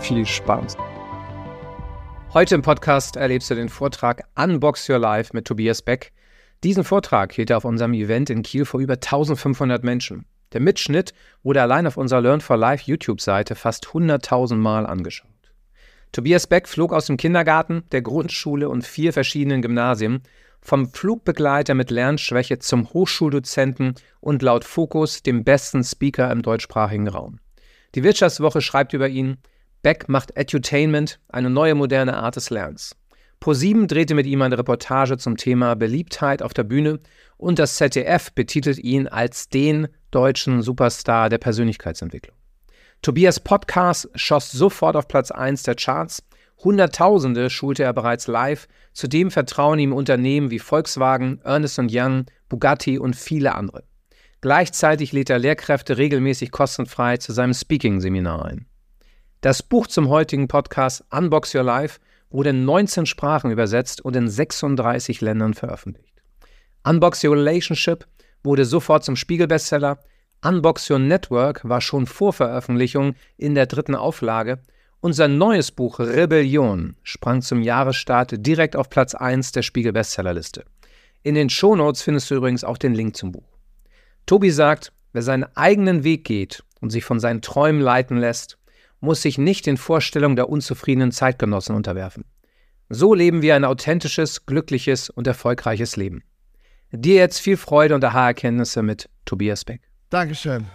Viel 0.00 0.24
Spaß. 0.24 0.76
Heute 2.32 2.54
im 2.54 2.62
Podcast 2.62 3.16
erlebst 3.16 3.50
du 3.50 3.54
den 3.54 3.68
Vortrag 3.68 4.24
Unbox 4.34 4.88
Your 4.88 4.98
Life 4.98 5.30
mit 5.34 5.44
Tobias 5.44 5.82
Beck. 5.82 6.12
Diesen 6.64 6.84
Vortrag 6.84 7.32
hielt 7.32 7.50
er 7.50 7.58
auf 7.58 7.66
unserem 7.66 7.92
Event 7.92 8.30
in 8.30 8.42
Kiel 8.42 8.64
vor 8.64 8.80
über 8.80 8.94
1500 8.94 9.84
Menschen. 9.84 10.24
Der 10.52 10.60
Mitschnitt 10.60 11.12
wurde 11.42 11.60
allein 11.60 11.86
auf 11.86 11.98
unserer 11.98 12.22
Learn 12.22 12.40
for 12.40 12.56
Life 12.56 12.84
YouTube-Seite 12.86 13.54
fast 13.54 13.88
100.000 13.88 14.56
Mal 14.56 14.86
angeschaut. 14.86 15.28
Tobias 16.12 16.46
Beck 16.46 16.66
flog 16.66 16.92
aus 16.92 17.06
dem 17.06 17.18
Kindergarten, 17.18 17.84
der 17.92 18.02
Grundschule 18.02 18.68
und 18.68 18.86
vier 18.86 19.12
verschiedenen 19.12 19.60
Gymnasien, 19.60 20.22
vom 20.62 20.88
Flugbegleiter 20.88 21.74
mit 21.74 21.90
Lernschwäche 21.90 22.58
zum 22.58 22.92
Hochschuldozenten 22.92 23.94
und 24.20 24.42
laut 24.42 24.64
Fokus 24.64 25.22
dem 25.22 25.44
besten 25.44 25.84
Speaker 25.84 26.32
im 26.32 26.42
deutschsprachigen 26.42 27.08
Raum. 27.08 27.38
Die 27.94 28.02
Wirtschaftswoche 28.02 28.60
schreibt 28.60 28.92
über 28.92 29.08
ihn, 29.08 29.38
Beck 29.82 30.08
macht 30.08 30.36
Edutainment, 30.36 31.20
eine 31.28 31.50
neue 31.50 31.74
moderne 31.74 32.16
Art 32.16 32.36
des 32.36 32.50
Lernens. 32.50 32.96
ProSieben 33.40 33.88
drehte 33.88 34.14
mit 34.14 34.26
ihm 34.26 34.42
eine 34.42 34.58
Reportage 34.58 35.16
zum 35.16 35.38
Thema 35.38 35.74
Beliebtheit 35.74 36.42
auf 36.42 36.52
der 36.52 36.64
Bühne 36.64 37.00
und 37.38 37.58
das 37.58 37.76
ZDF 37.76 38.32
betitelt 38.32 38.78
ihn 38.78 39.08
als 39.08 39.48
den 39.48 39.88
deutschen 40.10 40.60
Superstar 40.60 41.30
der 41.30 41.38
Persönlichkeitsentwicklung. 41.38 42.36
Tobias 43.00 43.40
Podcast 43.40 44.10
schoss 44.14 44.52
sofort 44.52 44.94
auf 44.94 45.08
Platz 45.08 45.30
1 45.30 45.62
der 45.62 45.74
Charts. 45.74 46.22
Hunderttausende 46.62 47.48
schulte 47.48 47.82
er 47.82 47.94
bereits 47.94 48.26
live. 48.26 48.68
Zudem 48.92 49.30
vertrauen 49.30 49.78
ihm 49.78 49.94
Unternehmen 49.94 50.50
wie 50.50 50.58
Volkswagen, 50.58 51.40
Ernest 51.42 51.80
Young, 51.90 52.26
Bugatti 52.50 52.98
und 52.98 53.16
viele 53.16 53.54
andere. 53.54 53.84
Gleichzeitig 54.42 55.12
lädt 55.12 55.30
er 55.30 55.38
Lehrkräfte 55.38 55.96
regelmäßig 55.96 56.50
kostenfrei 56.50 57.16
zu 57.16 57.32
seinem 57.32 57.54
Speaking-Seminar 57.54 58.44
ein. 58.44 58.66
Das 59.42 59.62
Buch 59.62 59.86
zum 59.86 60.10
heutigen 60.10 60.48
Podcast 60.48 61.02
Unbox 61.10 61.54
Your 61.54 61.62
Life 61.62 61.98
wurde 62.28 62.50
in 62.50 62.66
19 62.66 63.06
Sprachen 63.06 63.50
übersetzt 63.50 64.04
und 64.04 64.14
in 64.14 64.28
36 64.28 65.22
Ländern 65.22 65.54
veröffentlicht. 65.54 66.12
Unbox 66.84 67.24
Your 67.24 67.36
Relationship 67.36 68.06
wurde 68.44 68.66
sofort 68.66 69.02
zum 69.02 69.16
Spiegel-Bestseller. 69.16 69.98
Unbox 70.44 70.90
Your 70.90 70.98
Network 70.98 71.66
war 71.66 71.80
schon 71.80 72.04
vor 72.04 72.34
Veröffentlichung 72.34 73.14
in 73.38 73.54
der 73.54 73.64
dritten 73.64 73.94
Auflage. 73.94 74.58
und 75.00 75.14
sein 75.14 75.38
neues 75.38 75.70
Buch 75.70 76.00
Rebellion 76.00 76.94
sprang 77.02 77.40
zum 77.40 77.62
Jahresstart 77.62 78.46
direkt 78.46 78.76
auf 78.76 78.90
Platz 78.90 79.14
1 79.14 79.52
der 79.52 79.62
Spiegel-Bestsellerliste. 79.62 80.66
In 81.22 81.34
den 81.34 81.48
Shownotes 81.48 82.02
findest 82.02 82.30
du 82.30 82.34
übrigens 82.34 82.62
auch 82.62 82.76
den 82.76 82.92
Link 82.92 83.16
zum 83.16 83.32
Buch. 83.32 83.56
Tobi 84.26 84.50
sagt, 84.50 84.92
wer 85.14 85.22
seinen 85.22 85.44
eigenen 85.56 86.04
Weg 86.04 86.26
geht 86.26 86.62
und 86.82 86.90
sich 86.90 87.06
von 87.06 87.18
seinen 87.18 87.40
Träumen 87.40 87.80
leiten 87.80 88.18
lässt, 88.18 88.58
muss 89.00 89.22
sich 89.22 89.38
nicht 89.38 89.66
den 89.66 89.76
Vorstellungen 89.76 90.36
der 90.36 90.48
unzufriedenen 90.48 91.12
Zeitgenossen 91.12 91.74
unterwerfen. 91.74 92.24
So 92.88 93.14
leben 93.14 93.42
wir 93.42 93.54
ein 93.54 93.64
authentisches, 93.64 94.46
glückliches 94.46 95.10
und 95.10 95.26
erfolgreiches 95.26 95.96
Leben. 95.96 96.22
Dir 96.92 97.14
jetzt 97.14 97.38
viel 97.38 97.56
Freude 97.56 97.94
und 97.94 98.04
Aha-Erkenntnisse 98.04 98.82
mit 98.82 99.08
Tobias 99.24 99.64
Beck. 99.64 99.82
Dankeschön. 100.10 100.66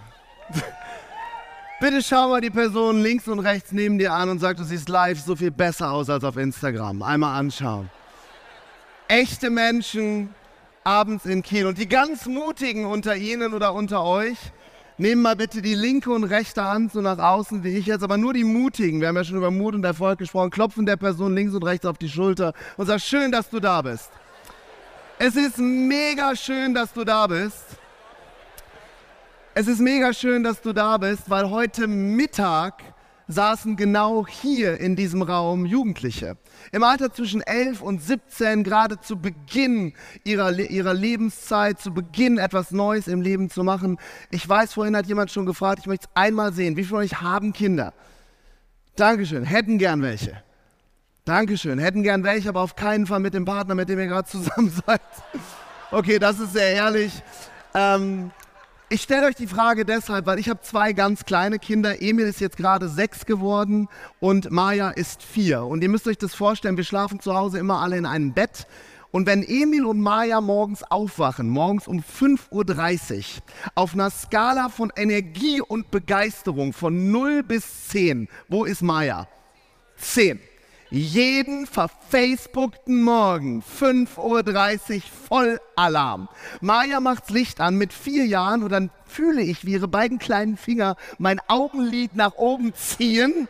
Bitte 1.81 2.01
schau 2.01 2.29
mal 2.29 2.39
die 2.39 2.49
Person 2.49 3.01
links 3.01 3.27
und 3.27 3.39
rechts 3.39 3.73
neben 3.73 3.99
dir 3.99 4.13
an 4.13 4.29
und 4.29 4.39
sag, 4.39 4.55
du 4.55 4.63
siehst 4.63 4.87
live 4.87 5.19
so 5.19 5.35
viel 5.35 5.51
besser 5.51 5.91
aus 5.91 6.09
als 6.09 6.23
auf 6.23 6.37
Instagram. 6.37 7.01
Einmal 7.01 7.37
anschauen. 7.37 7.89
Echte 9.09 9.49
Menschen 9.49 10.33
abends 10.85 11.25
in 11.25 11.43
Kiel. 11.43 11.65
Und 11.65 11.77
die 11.77 11.89
ganz 11.89 12.27
Mutigen 12.27 12.85
unter 12.85 13.17
Ihnen 13.17 13.53
oder 13.53 13.73
unter 13.73 14.03
euch, 14.03 14.37
nehmen 14.97 15.21
mal 15.21 15.35
bitte 15.35 15.61
die 15.61 15.75
linke 15.75 16.11
und 16.11 16.23
rechte 16.23 16.63
Hand 16.63 16.93
so 16.93 17.01
nach 17.01 17.17
außen 17.17 17.63
wie 17.63 17.77
ich 17.77 17.85
jetzt, 17.85 18.03
aber 18.03 18.17
nur 18.17 18.33
die 18.33 18.43
Mutigen. 18.43 19.01
Wir 19.01 19.09
haben 19.09 19.15
ja 19.15 19.23
schon 19.23 19.37
über 19.37 19.51
Mut 19.51 19.75
und 19.75 19.83
Erfolg 19.83 20.19
gesprochen. 20.19 20.49
Klopfen 20.49 20.85
der 20.85 20.97
Person 20.97 21.35
links 21.35 21.53
und 21.53 21.63
rechts 21.63 21.85
auf 21.85 21.97
die 21.97 22.09
Schulter 22.09 22.53
und 22.77 22.85
sagen, 22.85 22.99
schön, 22.99 23.31
dass 23.31 23.49
du 23.49 23.59
da 23.59 23.81
bist. 23.81 24.09
Es 25.17 25.35
ist 25.35 25.57
mega 25.57 26.35
schön, 26.35 26.73
dass 26.73 26.91
du 26.93 27.03
da 27.03 27.27
bist. 27.27 27.63
Es 29.53 29.67
ist 29.67 29.79
mega 29.79 30.11
schön, 30.11 30.43
dass 30.43 30.61
du 30.61 30.73
da 30.73 30.97
bist, 30.97 31.29
weil 31.29 31.49
heute 31.49 31.87
Mittag 31.87 32.83
saßen 33.27 33.75
genau 33.75 34.27
hier 34.27 34.79
in 34.79 34.95
diesem 34.95 35.21
Raum 35.21 35.65
Jugendliche. 35.65 36.37
Im 36.71 36.83
Alter 36.83 37.11
zwischen 37.11 37.41
11 37.41 37.81
und 37.81 38.01
17, 38.01 38.63
gerade 38.63 38.99
zu 38.99 39.17
Beginn 39.17 39.93
ihrer, 40.23 40.51
ihrer 40.51 40.93
Lebenszeit, 40.93 41.79
zu 41.79 41.93
Beginn 41.93 42.37
etwas 42.37 42.71
Neues 42.71 43.07
im 43.07 43.21
Leben 43.21 43.49
zu 43.49 43.63
machen. 43.63 43.97
Ich 44.31 44.47
weiß, 44.47 44.73
vorhin 44.73 44.95
hat 44.95 45.07
jemand 45.07 45.31
schon 45.31 45.45
gefragt, 45.45 45.79
ich 45.81 45.87
möchte 45.87 46.07
es 46.07 46.15
einmal 46.15 46.53
sehen. 46.53 46.77
Wie 46.77 46.83
viele 46.83 46.89
von 46.89 46.99
euch 46.99 47.21
haben 47.21 47.53
Kinder? 47.53 47.93
Dankeschön, 48.95 49.43
hätten 49.43 49.77
gern 49.77 50.01
welche. 50.01 50.41
Dankeschön, 51.25 51.79
hätten 51.79 52.03
gern 52.03 52.23
welche, 52.23 52.49
aber 52.49 52.61
auf 52.61 52.75
keinen 52.75 53.07
Fall 53.07 53.19
mit 53.19 53.33
dem 53.33 53.45
Partner, 53.45 53.73
mit 53.73 53.89
dem 53.89 53.99
ihr 53.99 54.07
gerade 54.07 54.29
zusammen 54.29 54.71
seid. 54.85 55.01
Okay, 55.91 56.19
das 56.19 56.39
ist 56.39 56.53
sehr 56.53 56.73
ehrlich. 56.73 57.11
Ähm, 57.73 58.31
ich 58.89 59.01
stelle 59.01 59.27
euch 59.27 59.35
die 59.35 59.47
Frage 59.47 59.85
deshalb, 59.85 60.25
weil 60.25 60.39
ich 60.39 60.49
habe 60.49 60.61
zwei 60.61 60.93
ganz 60.93 61.25
kleine 61.25 61.59
Kinder. 61.59 62.01
Emil 62.01 62.27
ist 62.27 62.39
jetzt 62.39 62.57
gerade 62.57 62.87
sechs 62.87 63.25
geworden 63.25 63.87
und 64.19 64.51
Maja 64.51 64.89
ist 64.89 65.23
vier. 65.23 65.63
Und 65.63 65.81
ihr 65.81 65.89
müsst 65.89 66.07
euch 66.07 66.17
das 66.17 66.35
vorstellen, 66.35 66.77
wir 66.77 66.83
schlafen 66.83 67.19
zu 67.19 67.35
Hause 67.35 67.57
immer 67.57 67.81
alle 67.81 67.97
in 67.97 68.05
einem 68.05 68.33
Bett. 68.33 68.67
Und 69.11 69.25
wenn 69.27 69.43
Emil 69.43 69.85
und 69.85 70.01
Maja 70.01 70.41
morgens 70.41 70.83
aufwachen, 70.83 71.49
morgens 71.49 71.87
um 71.87 72.01
5.30 72.01 73.17
Uhr, 73.17 73.23
auf 73.73 73.93
einer 73.93 74.09
Skala 74.09 74.69
von 74.69 74.91
Energie 74.95 75.61
und 75.61 75.89
Begeisterung 75.89 76.73
von 76.73 77.11
0 77.11 77.43
bis 77.43 77.87
10, 77.87 78.27
wo 78.49 78.65
ist 78.65 78.81
Maja? 78.81 79.27
10 79.97 80.39
jeden 80.95 81.67
verfacebookten 81.67 83.03
Morgen 83.03 83.61
5.30 83.61 84.95
Uhr 84.95 85.01
voll 85.27 85.59
Alarm. 85.75 86.29
Maja 86.61 86.99
macht's 86.99 87.29
Licht 87.29 87.59
an 87.59 87.75
mit 87.75 87.91
vier 87.91 88.25
Jahren 88.25 88.63
und 88.63 88.71
dann 88.71 88.89
fühle 89.05 89.41
ich, 89.41 89.65
wie 89.65 89.73
ihre 89.73 89.87
beiden 89.87 90.19
kleinen 90.19 90.55
Finger 90.57 90.95
mein 91.17 91.41
Augenlid 91.47 92.15
nach 92.15 92.35
oben 92.35 92.73
ziehen. 92.75 93.47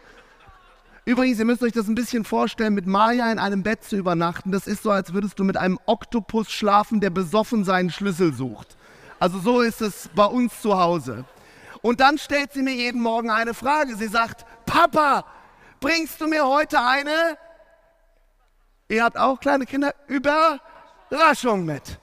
Übrigens, 1.05 1.37
ihr 1.37 1.45
müsst 1.45 1.61
euch 1.61 1.71
das 1.71 1.87
ein 1.87 1.93
bisschen 1.93 2.23
vorstellen, 2.23 2.73
mit 2.73 2.87
Maja 2.87 3.31
in 3.31 3.37
einem 3.37 3.61
Bett 3.61 3.83
zu 3.83 3.95
übernachten. 3.95 4.51
Das 4.51 4.65
ist 4.65 4.81
so, 4.81 4.89
als 4.89 5.13
würdest 5.13 5.37
du 5.37 5.43
mit 5.43 5.55
einem 5.55 5.77
Oktopus 5.85 6.51
schlafen, 6.51 6.99
der 6.99 7.11
besoffen 7.11 7.63
seinen 7.63 7.91
Schlüssel 7.91 8.33
sucht. 8.33 8.75
Also 9.19 9.37
so 9.37 9.61
ist 9.61 9.81
es 9.81 10.09
bei 10.15 10.25
uns 10.25 10.61
zu 10.61 10.79
Hause. 10.79 11.25
Und 11.83 11.99
dann 11.99 12.17
stellt 12.17 12.53
sie 12.53 12.63
mir 12.63 12.73
jeden 12.73 13.01
Morgen 13.01 13.29
eine 13.29 13.53
Frage. 13.53 13.95
Sie 13.95 14.07
sagt, 14.07 14.47
Papa, 14.65 15.25
bringst 15.79 16.19
du 16.21 16.27
mir 16.27 16.47
heute 16.47 16.79
eine, 16.79 17.37
ihr 18.87 19.03
habt 19.03 19.17
auch 19.17 19.39
kleine 19.39 19.65
Kinder, 19.65 19.93
Überraschung 20.07 21.65
mit. 21.65 21.99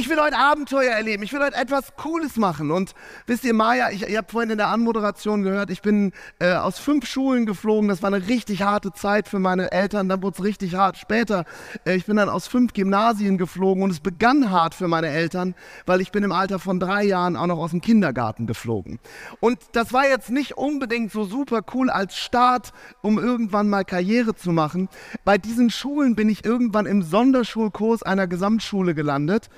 Ich 0.00 0.08
will 0.08 0.18
heute 0.18 0.38
Abenteuer 0.38 0.92
erleben. 0.92 1.22
Ich 1.24 1.34
will 1.34 1.42
heute 1.42 1.56
etwas 1.56 1.94
Cooles 1.94 2.36
machen. 2.36 2.70
Und 2.70 2.94
wisst 3.26 3.44
ihr, 3.44 3.52
Maja, 3.52 3.90
ich, 3.90 4.08
ihr 4.08 4.16
habt 4.16 4.30
vorhin 4.30 4.48
in 4.48 4.56
der 4.56 4.68
Anmoderation 4.68 5.42
gehört, 5.42 5.68
ich 5.68 5.82
bin 5.82 6.12
äh, 6.38 6.54
aus 6.54 6.78
fünf 6.78 7.04
Schulen 7.04 7.44
geflogen. 7.44 7.90
Das 7.90 8.02
war 8.02 8.10
eine 8.10 8.26
richtig 8.26 8.62
harte 8.62 8.94
Zeit 8.94 9.28
für 9.28 9.38
meine 9.38 9.72
Eltern. 9.72 10.08
Dann 10.08 10.22
wurde 10.22 10.36
es 10.38 10.42
richtig 10.42 10.74
hart 10.74 10.96
später. 10.96 11.44
Äh, 11.84 11.96
ich 11.96 12.06
bin 12.06 12.16
dann 12.16 12.30
aus 12.30 12.46
fünf 12.46 12.72
Gymnasien 12.72 13.36
geflogen 13.36 13.82
und 13.82 13.90
es 13.90 14.00
begann 14.00 14.50
hart 14.50 14.74
für 14.74 14.88
meine 14.88 15.08
Eltern, 15.08 15.54
weil 15.84 16.00
ich 16.00 16.12
bin 16.12 16.24
im 16.24 16.32
Alter 16.32 16.60
von 16.60 16.80
drei 16.80 17.04
Jahren 17.04 17.36
auch 17.36 17.46
noch 17.46 17.58
aus 17.58 17.72
dem 17.72 17.82
Kindergarten 17.82 18.46
geflogen. 18.46 19.00
Und 19.40 19.58
das 19.72 19.92
war 19.92 20.08
jetzt 20.08 20.30
nicht 20.30 20.56
unbedingt 20.56 21.12
so 21.12 21.24
super 21.24 21.60
cool 21.74 21.90
als 21.90 22.16
Start, 22.16 22.72
um 23.02 23.18
irgendwann 23.18 23.68
mal 23.68 23.84
Karriere 23.84 24.34
zu 24.34 24.50
machen. 24.50 24.88
Bei 25.26 25.36
diesen 25.36 25.68
Schulen 25.68 26.16
bin 26.16 26.30
ich 26.30 26.46
irgendwann 26.46 26.86
im 26.86 27.02
Sonderschulkurs 27.02 28.02
einer 28.02 28.26
Gesamtschule 28.26 28.94
gelandet. 28.94 29.50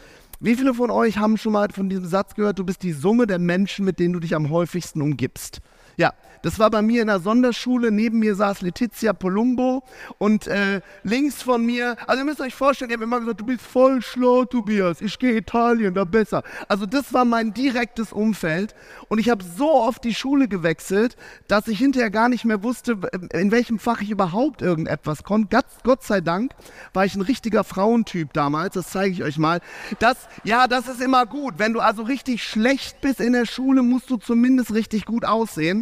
Wie 0.45 0.57
viele 0.57 0.75
von 0.75 0.91
euch 0.91 1.19
haben 1.19 1.37
schon 1.37 1.53
mal 1.53 1.69
von 1.71 1.89
diesem 1.89 2.05
Satz 2.05 2.35
gehört, 2.35 2.59
du 2.59 2.65
bist 2.65 2.83
die 2.83 2.91
Summe 2.91 3.29
der 3.29 3.39
Menschen, 3.39 3.85
mit 3.85 4.01
denen 4.01 4.13
du 4.13 4.19
dich 4.19 4.35
am 4.35 4.51
häufigsten 4.51 5.01
umgibst? 5.01 5.61
Ja, 5.97 6.13
das 6.43 6.59
war 6.59 6.71
bei 6.71 6.83
mir 6.83 7.03
in 7.03 7.07
der 7.07 7.21
Sonderschule. 7.21 7.93
Neben 7.93 8.19
mir 8.19 8.35
saß 8.35 8.63
Letizia 8.63 9.13
Polumbo 9.13 9.85
und 10.19 10.49
äh, 10.49 10.81
links 11.05 11.43
von 11.43 11.65
mir, 11.65 11.97
also 12.07 12.21
ihr 12.21 12.25
müsst 12.25 12.41
euch 12.41 12.55
vorstellen, 12.55 12.89
die 12.89 12.95
haben 12.95 13.03
immer 13.03 13.21
gesagt, 13.21 13.41
du 13.41 13.47
bist 13.47 13.63
voll 13.63 14.03
schlau, 14.03 14.45
Tobias, 14.45 15.01
ich 15.01 15.19
gehe 15.19 15.37
Italien, 15.37 15.95
da 15.95 16.05
besser. 16.05 16.43
Also 16.69 16.85
das 16.87 17.13
war 17.13 17.25
mein 17.25 17.55
direktes 17.55 18.13
Umfeld 18.13 18.75
und 19.09 19.21
ich 19.21 19.31
habe 19.31 19.45
so 19.45 19.73
oft 19.73 20.03
die 20.03 20.15
Schule 20.15 20.49
gewechselt, 20.49 21.17
dass 21.47 21.69
ich 21.69 21.79
hinterher 21.79 22.11
gar 22.11 22.29
nicht 22.29 22.45
mehr 22.45 22.63
wusste, 22.65 22.99
in 23.33 23.53
welchem 23.53 23.79
Fach 23.79 24.01
ich 24.01 24.11
überhaupt 24.11 24.63
irgendetwas 24.63 25.23
konnte. 25.23 25.49
Gott, 25.57 25.67
Gott 25.85 26.03
sei 26.03 26.21
Dank 26.21 26.53
war 26.93 27.05
ich 27.05 27.15
ein 27.15 27.23
richtiger 27.23 27.63
Frauentyp 27.63 28.33
damals, 28.33 28.75
das 28.75 28.91
zeige 28.91 29.13
ich 29.13 29.23
euch 29.23 29.39
mal. 29.39 29.61
Das, 30.01 30.17
ja, 30.43 30.67
das 30.67 30.89
ist 30.89 31.01
immer 31.01 31.25
gut. 31.27 31.55
Wenn 31.59 31.73
du 31.73 31.81
also 31.81 32.03
richtig 32.03 32.43
schlecht 32.43 33.01
bist 33.01 33.21
in 33.21 33.33
der 33.33 33.47
Schule, 33.47 33.83
musst 33.83 34.11
du 34.11 34.17
zumindest 34.17 34.75
richtig 34.75 35.05
gut 35.05 35.25
aussehen. 35.25 35.82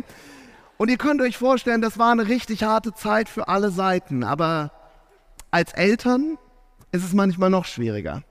Und 0.77 0.91
ihr 0.91 0.97
könnt 0.97 1.21
euch 1.21 1.37
vorstellen, 1.37 1.83
das 1.83 1.99
war 1.99 2.11
eine 2.11 2.29
richtig 2.29 2.63
harte 2.63 2.95
Zeit 2.95 3.29
für 3.29 3.49
alle 3.49 3.71
Seiten. 3.71 4.25
Aber 4.25 4.73
als 5.51 5.73
Eltern 5.73 6.39
ist 6.93 7.05
es 7.05 7.13
manchmal 7.13 7.51
noch 7.51 7.65
schwieriger. 7.65 8.23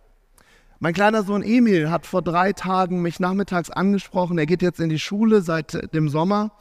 Mein 0.79 0.93
kleiner 0.93 1.23
Sohn 1.23 1.43
Emil 1.43 1.91
hat 1.91 2.05
vor 2.05 2.21
drei 2.21 2.53
Tagen 2.53 3.01
mich 3.01 3.19
nachmittags 3.19 3.69
angesprochen. 3.69 4.37
Er 4.37 4.45
geht 4.45 4.61
jetzt 4.61 4.79
in 4.79 4.89
die 4.89 4.99
Schule 4.99 5.41
seit 5.41 5.93
dem 5.93 6.07
Sommer 6.09 6.51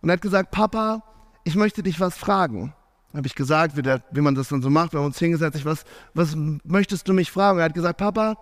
und 0.00 0.10
hat 0.10 0.22
gesagt, 0.22 0.50
Papa, 0.50 1.02
ich 1.44 1.54
möchte 1.54 1.82
dich 1.82 2.00
was 2.00 2.16
fragen. 2.16 2.72
Habe 3.14 3.26
ich 3.26 3.34
gesagt, 3.34 3.76
wie, 3.76 3.82
der, 3.82 4.02
wie, 4.10 4.20
man 4.20 4.34
das 4.34 4.48
dann 4.48 4.62
so 4.62 4.70
macht, 4.70 4.92
wir 4.92 5.00
haben 5.00 5.06
uns 5.06 5.18
hingesetzt, 5.18 5.56
ich, 5.56 5.64
was, 5.64 5.84
was 6.14 6.34
möchtest 6.64 7.08
du 7.08 7.12
mich 7.12 7.30
fragen? 7.30 7.58
Er 7.58 7.66
hat 7.66 7.74
gesagt, 7.74 7.98
Papa, 7.98 8.36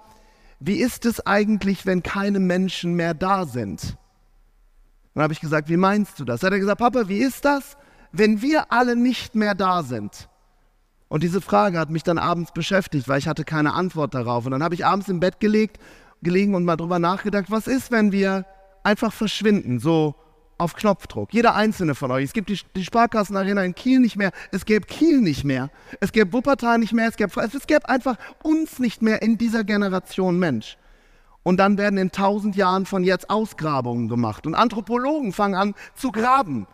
wie 0.61 0.77
ist 0.77 1.05
es 1.07 1.25
eigentlich, 1.27 1.87
wenn 1.87 2.03
keine 2.03 2.41
Menschen 2.41 2.95
mehr 2.95 3.15
da 3.15 3.47
sind? 3.47 3.97
Dann 5.17 5.23
habe 5.23 5.33
ich 5.33 5.41
gesagt, 5.41 5.71
wie 5.71 5.79
meinst 5.79 6.21
du 6.21 6.27
das? 6.27 6.41
Dann 6.41 6.49
hat 6.49 6.57
er 6.57 6.61
gesagt, 6.61 6.79
Papa, 6.79 7.09
wie 7.09 7.17
ist 7.17 7.47
das, 7.47 7.79
wenn 8.13 8.43
wir 8.43 8.71
alle 8.71 8.97
nicht 8.97 9.35
mehr 9.35 9.55
da 9.55 9.83
sind? 9.83 10.29
Und 11.09 11.23
diese 11.23 11.41
Frage 11.41 11.79
hat 11.79 11.89
mich 11.89 12.03
dann 12.03 12.19
abends 12.19 12.53
beschäftigt, 12.53 13.09
weil 13.09 13.19
ich 13.19 13.27
hatte 13.27 13.45
keine 13.45 13.73
Antwort 13.73 14.13
darauf. 14.13 14.45
Und 14.45 14.53
dann 14.53 14.63
habe 14.63 14.75
ich 14.75 14.85
abends 14.85 15.09
im 15.09 15.19
Bett 15.19 15.41
gelegt, 15.41 15.79
gelegen 16.21 16.55
und 16.55 16.67
mal 16.67 16.77
drüber 16.77 16.99
nachgedacht, 16.99 17.47
was 17.49 17.67
ist, 17.67 17.91
wenn 17.91 18.13
wir 18.13 18.45
einfach 18.83 19.11
verschwinden, 19.11 19.79
so 19.79 20.17
auf 20.59 20.75
Knopfdruck. 20.75 21.33
Jeder 21.33 21.55
einzelne 21.55 21.95
von 21.95 22.11
euch. 22.11 22.25
Es 22.25 22.33
gibt 22.35 22.51
die, 22.51 22.61
die 22.75 22.85
Sparkassenarena 22.85 23.65
in 23.65 23.75
Kiel 23.75 24.01
nicht 24.01 24.17
mehr. 24.17 24.33
Es 24.53 24.67
gäbe 24.67 24.85
Kiel 24.85 25.23
nicht 25.23 25.45
mehr. 25.45 25.71
Es 25.99 26.13
gäbe 26.13 26.35
Wuppertal 26.35 26.77
nicht 26.77 26.93
mehr. 26.93 27.09
Es 27.09 27.17
gäbe, 27.17 27.41
es 27.41 27.67
gäbe 27.67 27.89
einfach 27.89 28.17
uns 28.43 28.79
nicht 28.79 29.01
mehr 29.01 29.23
in 29.23 29.39
dieser 29.39 29.65
Generation 29.65 30.39
Mensch. 30.39 30.77
Und 31.47 31.59
dann 31.59 31.79
werden 31.79 31.97
in 31.97 32.11
tausend 32.11 32.57
Jahren 32.57 32.87
von 32.87 33.05
jetzt 33.05 33.31
Ausgrabungen 33.31 34.09
gemacht. 34.09 34.49
Und 34.49 34.57
Anthropologen 34.57 35.33
fangen 35.33 35.55
an 35.55 35.75
zu 35.95 36.11
graben. 36.11 36.67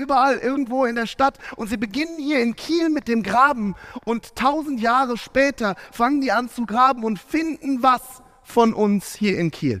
Überall, 0.00 0.38
irgendwo 0.38 0.84
in 0.84 0.96
der 0.96 1.06
Stadt. 1.06 1.38
Und 1.54 1.68
sie 1.68 1.76
beginnen 1.76 2.18
hier 2.18 2.42
in 2.42 2.56
Kiel 2.56 2.88
mit 2.88 3.06
dem 3.06 3.22
Graben. 3.22 3.76
Und 4.04 4.34
tausend 4.34 4.80
Jahre 4.80 5.16
später 5.16 5.76
fangen 5.92 6.22
die 6.22 6.32
an 6.32 6.48
zu 6.48 6.66
graben 6.66 7.04
und 7.04 7.20
finden 7.20 7.84
was 7.84 8.02
von 8.42 8.74
uns 8.74 9.14
hier 9.14 9.38
in 9.38 9.52
Kiel. 9.52 9.80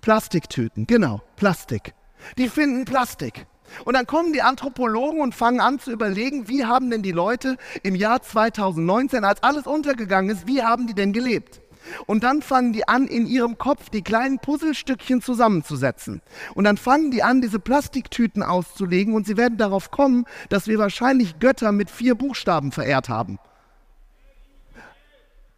Plastiktüten, 0.00 0.86
genau, 0.86 1.20
Plastik. 1.36 1.92
Die 2.38 2.48
finden 2.48 2.86
Plastik. 2.86 3.46
Und 3.84 3.94
dann 3.98 4.06
kommen 4.06 4.32
die 4.32 4.40
Anthropologen 4.40 5.20
und 5.20 5.34
fangen 5.34 5.60
an 5.60 5.78
zu 5.78 5.92
überlegen, 5.92 6.48
wie 6.48 6.64
haben 6.64 6.88
denn 6.88 7.02
die 7.02 7.12
Leute 7.12 7.58
im 7.82 7.96
Jahr 7.96 8.22
2019, 8.22 9.24
als 9.24 9.42
alles 9.42 9.66
untergegangen 9.66 10.34
ist, 10.34 10.46
wie 10.46 10.62
haben 10.62 10.86
die 10.86 10.94
denn 10.94 11.12
gelebt? 11.12 11.60
Und 12.06 12.24
dann 12.24 12.42
fangen 12.42 12.72
die 12.72 12.88
an, 12.88 13.06
in 13.06 13.26
ihrem 13.26 13.58
Kopf 13.58 13.90
die 13.90 14.02
kleinen 14.02 14.38
Puzzlestückchen 14.38 15.22
zusammenzusetzen. 15.22 16.22
Und 16.54 16.64
dann 16.64 16.76
fangen 16.76 17.10
die 17.10 17.22
an, 17.22 17.40
diese 17.40 17.58
Plastiktüten 17.58 18.42
auszulegen 18.42 19.14
und 19.14 19.26
sie 19.26 19.36
werden 19.36 19.58
darauf 19.58 19.90
kommen, 19.90 20.24
dass 20.48 20.66
wir 20.66 20.78
wahrscheinlich 20.78 21.38
Götter 21.38 21.72
mit 21.72 21.90
vier 21.90 22.14
Buchstaben 22.14 22.72
verehrt 22.72 23.08
haben. 23.08 23.38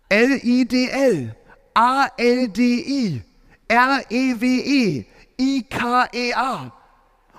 L-I-D-L, 0.08 1.34
A-L-D-I, 1.75 3.22
R-E-W-E, 3.69 5.05
I-K-E-A. 5.38 6.72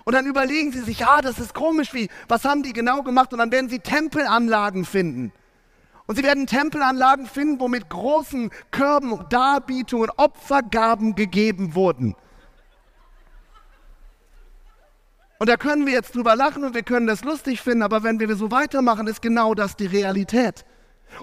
Und 0.04 0.14
dann 0.14 0.26
überlegen 0.26 0.72
sie 0.72 0.82
sich, 0.82 1.00
ja, 1.00 1.22
das 1.22 1.40
ist 1.40 1.54
komisch, 1.54 1.94
wie, 1.94 2.10
was 2.28 2.46
haben 2.46 2.64
die 2.64 2.74
genau 2.74 3.04
gemacht? 3.04 3.34
Und 3.34 3.40
dann 3.40 3.52
werden 3.52 3.70
sie 3.70 3.80
Tempelanlagen 3.80 4.86
finden. 4.86 5.34
Und 6.08 6.16
sie 6.16 6.24
werden 6.24 6.48
Tempelanlagen 6.48 7.26
finden, 7.26 7.60
wo 7.60 7.68
mit 7.68 7.90
großen 7.90 8.50
Körben 8.72 9.26
Darbietungen, 9.30 10.10
Opfergaben 10.16 11.16
gegeben 11.16 11.76
wurden. 11.76 12.16
Und 15.40 15.50
da 15.50 15.58
können 15.58 15.86
wir 15.86 15.94
jetzt 15.94 16.16
drüber 16.16 16.36
lachen 16.36 16.64
und 16.64 16.74
wir 16.74 16.82
können 16.82 17.06
das 17.06 17.24
lustig 17.24 17.62
finden, 17.62 17.84
aber 17.84 18.04
wenn 18.04 18.20
wir 18.20 18.36
so 18.36 18.50
weitermachen, 18.50 19.06
ist 19.06 19.22
genau 19.22 19.54
das 19.54 19.76
die 19.76 19.86
Realität. 19.86 20.66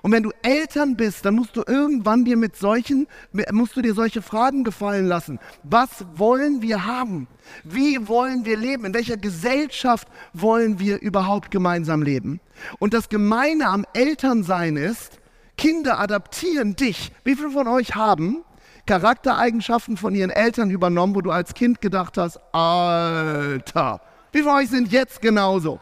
Und 0.03 0.13
wenn 0.13 0.23
du 0.23 0.31
Eltern 0.43 0.97
bist, 0.97 1.25
dann 1.25 1.35
musst 1.35 1.57
du 1.57 1.63
irgendwann 1.67 2.25
dir 2.25 2.37
mit 2.37 2.57
solchen, 2.57 3.07
musst 3.53 3.77
du 3.77 3.83
dir 3.83 3.95
solche 3.95 4.23
Fragen 4.23 4.65
gefallen 4.65 5.07
lassen. 5.07 5.39
Was 5.63 6.05
wollen 6.15 6.63
wir 6.63 6.87
haben? 6.87 7.29
Wie 7.63 8.09
wollen 8.09 8.45
wir 8.45 8.57
leben? 8.57 8.85
In 8.85 8.95
welcher 8.95 9.17
Gesellschaft 9.17 10.09
wollen 10.33 10.79
wir 10.79 11.01
überhaupt 11.01 11.51
gemeinsam 11.51 12.03
leben? 12.03 12.41
Und 12.79 12.95
das 12.95 13.09
Gemeine 13.09 13.69
am 13.69 13.85
Elternsein 13.93 14.77
ist, 14.77 15.21
Kinder 15.57 16.01
adaptieren 16.01 16.77
dich. 16.77 17.13
Wie 17.23 17.37
viele 17.37 17.51
von 17.51 17.69
euch 17.69 17.95
haben 17.95 18.45
Charaktereigenschaften 18.87 19.97
von 19.97 20.15
ihren 20.15 20.31
Eltern 20.31 20.71
übernommen, 20.71 21.15
wo 21.15 21.21
du 21.23 21.31
als 21.31 21.55
Kind 21.55 21.81
gedacht 21.81 22.19
hast, 22.19 22.39
Alter, 22.53 24.01
wie 24.33 24.39
viele 24.39 24.51
von 24.51 24.59
euch 24.59 24.69
sind 24.69 24.93
jetzt 24.93 25.23
genauso? 25.23 25.81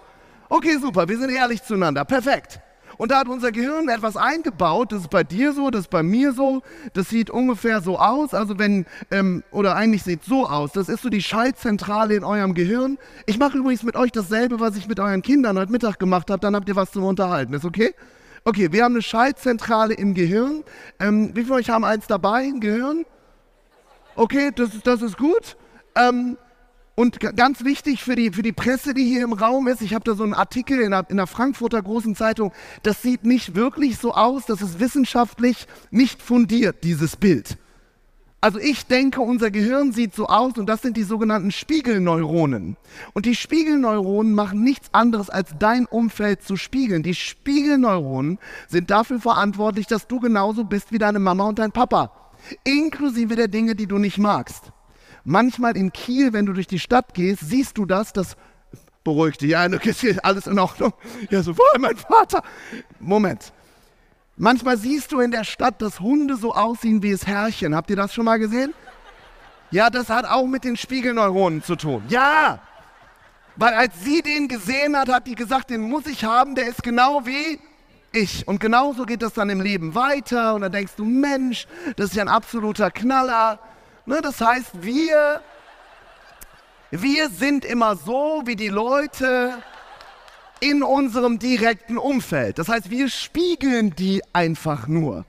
Okay, 0.49 0.76
super, 0.78 1.08
wir 1.08 1.19
sind 1.19 1.31
ehrlich 1.31 1.62
zueinander, 1.62 2.04
perfekt. 2.04 2.60
Und 3.02 3.10
da 3.10 3.19
hat 3.19 3.26
unser 3.26 3.50
Gehirn 3.50 3.88
etwas 3.88 4.16
eingebaut, 4.16 4.93
das 4.93 5.00
ist 5.00 5.10
bei 5.10 5.25
dir 5.25 5.52
so, 5.52 5.70
das 5.70 5.81
ist 5.81 5.90
bei 5.90 6.04
mir 6.04 6.32
so, 6.32 6.62
das 6.93 7.08
sieht 7.08 7.31
ungefähr 7.31 7.81
so 7.81 7.99
aus, 7.99 8.32
also 8.32 8.60
wenn, 8.60 8.87
ähm, 9.10 9.43
oder 9.50 9.75
eigentlich 9.75 10.04
sieht 10.04 10.22
so 10.22 10.46
aus, 10.46 10.70
das 10.70 10.88
ist 10.88 11.02
so 11.02 11.08
die 11.08 11.20
Schaltzentrale 11.20 12.14
in 12.14 12.22
eurem 12.22 12.54
Gehirn. 12.54 12.99
Ich 13.26 13.40
mache 13.40 13.58
übrigens 13.58 13.82
mit 13.82 13.96
euch 13.96 14.12
dasselbe, 14.12 14.60
was 14.60 14.76
ich 14.76 14.87
mit 14.87 15.00
euren 15.00 15.20
Kindern 15.20 15.58
heute 15.58 15.72
Mittag 15.72 15.99
gemacht 15.99 16.31
habe, 16.31 16.38
dann 16.38 16.54
habt 16.54 16.69
ihr 16.69 16.76
was 16.76 16.93
zum 16.93 17.02
Unterhalten, 17.02 17.54
ist 17.54 17.64
okay? 17.64 17.93
Okay, 18.44 18.70
wir 18.70 18.84
haben 18.84 18.94
eine 18.94 19.02
Schaltzentrale 19.02 19.94
im 19.94 20.14
Gehirn. 20.14 20.62
Ähm, 21.00 21.31
wie 21.31 21.40
viele 21.40 21.46
von 21.46 21.56
euch 21.56 21.70
haben 21.70 21.84
eins 21.84 22.06
dabei 22.06 22.44
im 22.44 22.60
Gehirn? 22.60 23.04
Okay, 24.14 24.52
das, 24.54 24.81
das 24.84 25.02
ist 25.02 25.19
gut. 25.19 25.56
Ähm, 25.96 26.38
und 26.94 27.20
ganz 27.20 27.64
wichtig 27.64 28.02
für 28.02 28.16
die, 28.16 28.32
für 28.32 28.42
die 28.42 28.52
Presse, 28.52 28.92
die 28.92 29.04
hier 29.04 29.22
im 29.22 29.32
Raum 29.32 29.66
ist, 29.66 29.80
ich 29.80 29.94
habe 29.94 30.04
da 30.04 30.14
so 30.14 30.24
einen 30.24 30.34
Artikel 30.34 30.80
in 30.80 30.90
der, 30.90 31.06
in 31.08 31.16
der 31.16 31.26
Frankfurter 31.26 31.80
Großen 31.80 32.14
Zeitung, 32.14 32.52
das 32.82 33.00
sieht 33.00 33.24
nicht 33.24 33.54
wirklich 33.54 33.98
so 33.98 34.12
aus, 34.12 34.44
das 34.46 34.60
ist 34.60 34.78
wissenschaftlich 34.78 35.66
nicht 35.90 36.20
fundiert, 36.20 36.84
dieses 36.84 37.16
Bild. 37.16 37.56
Also 38.42 38.58
ich 38.58 38.86
denke, 38.86 39.20
unser 39.20 39.52
Gehirn 39.52 39.92
sieht 39.92 40.16
so 40.16 40.26
aus 40.26 40.54
und 40.58 40.66
das 40.66 40.82
sind 40.82 40.96
die 40.96 41.04
sogenannten 41.04 41.52
Spiegelneuronen. 41.52 42.76
Und 43.12 43.24
die 43.24 43.36
Spiegelneuronen 43.36 44.34
machen 44.34 44.64
nichts 44.64 44.88
anderes, 44.92 45.30
als 45.30 45.50
dein 45.60 45.86
Umfeld 45.86 46.42
zu 46.42 46.56
spiegeln. 46.56 47.04
Die 47.04 47.14
Spiegelneuronen 47.14 48.40
sind 48.66 48.90
dafür 48.90 49.20
verantwortlich, 49.20 49.87
dass 49.87 50.08
du 50.08 50.18
genauso 50.18 50.64
bist 50.64 50.90
wie 50.90 50.99
deine 50.99 51.20
Mama 51.20 51.44
und 51.44 51.61
dein 51.61 51.70
Papa. 51.70 52.11
Inklusive 52.64 53.37
der 53.37 53.46
Dinge, 53.46 53.76
die 53.76 53.87
du 53.87 53.99
nicht 53.99 54.18
magst. 54.18 54.72
Manchmal 55.25 55.76
in 55.76 55.93
Kiel, 55.93 56.33
wenn 56.33 56.47
du 56.47 56.52
durch 56.52 56.67
die 56.67 56.79
Stadt 56.79 57.14
gehst, 57.14 57.41
siehst 57.49 57.79
du 57.79 57.87
das, 57.87 58.12
das 58.12 58.37
beruhigt 59.05 59.41
dich. 59.41 59.50
Ja, 59.50 59.64
ist 59.67 60.25
alles 60.25 60.47
in 60.47 60.59
Ordnung. 60.59 60.93
Ja, 61.31 61.43
so, 61.43 61.57
wo 61.57 61.62
mein 61.79 61.97
Vater? 61.97 62.43
Moment. 62.99 63.52
Manchmal 64.37 64.76
siehst 64.76 65.12
du 65.12 65.21
in 65.21 65.31
der 65.31 65.45
Stadt, 65.45 65.83
dass 65.83 66.00
Hunde 66.00 66.37
so 66.37 66.55
aussehen 66.55 67.02
wie 67.02 67.12
das 67.12 67.26
Herrchen. 67.26 67.76
Habt 67.76 67.91
ihr 67.91 67.97
das 67.97 68.14
schon 68.14 68.25
mal 68.25 68.38
gesehen? 68.38 68.75
Ja, 69.71 69.91
das 69.91 70.09
hat 70.09 70.25
auch 70.25 70.47
mit 70.47 70.64
den 70.64 70.76
Spiegelneuronen 70.76 71.62
zu 71.62 71.76
tun. 71.76 72.02
Ja! 72.09 72.61
Weil 73.57 73.75
als 73.75 73.93
sie 74.02 74.23
den 74.23 74.49
gesehen 74.49 74.97
hat, 74.97 75.09
hat 75.09 75.26
die 75.26 75.35
gesagt, 75.35 75.71
den 75.71 75.83
muss 75.83 76.07
ich 76.07 76.25
haben, 76.25 76.55
der 76.55 76.67
ist 76.67 76.83
genau 76.83 77.26
wie 77.26 77.59
ich. 78.12 78.49
Und 78.49 78.61
genauso 78.61 79.05
geht 79.05 79.23
das 79.23 79.35
dann 79.35 79.50
im 79.50 79.61
Leben 79.61 79.95
weiter. 79.95 80.55
Und 80.55 80.62
dann 80.62 80.73
denkst 80.73 80.95
du, 80.97 81.05
Mensch, 81.05 81.67
das 81.97 82.11
ist 82.11 82.17
ja 82.17 82.23
ein 82.23 82.29
absoluter 82.29 82.91
Knaller. 82.91 83.59
Ne, 84.04 84.21
das 84.21 84.40
heißt, 84.40 84.82
wir, 84.82 85.40
wir 86.90 87.30
sind 87.30 87.64
immer 87.64 87.97
so 87.97 88.42
wie 88.44 88.56
die 88.56 88.68
Leute 88.68 89.62
in 90.59 90.82
unserem 90.82 91.38
direkten 91.38 91.99
Umfeld. 91.99 92.59
Das 92.59 92.68
heißt, 92.68 92.90
wir 92.90 93.09
spiegeln 93.09 93.94
die 93.94 94.23
einfach 94.32 94.88
nur. 94.88 95.25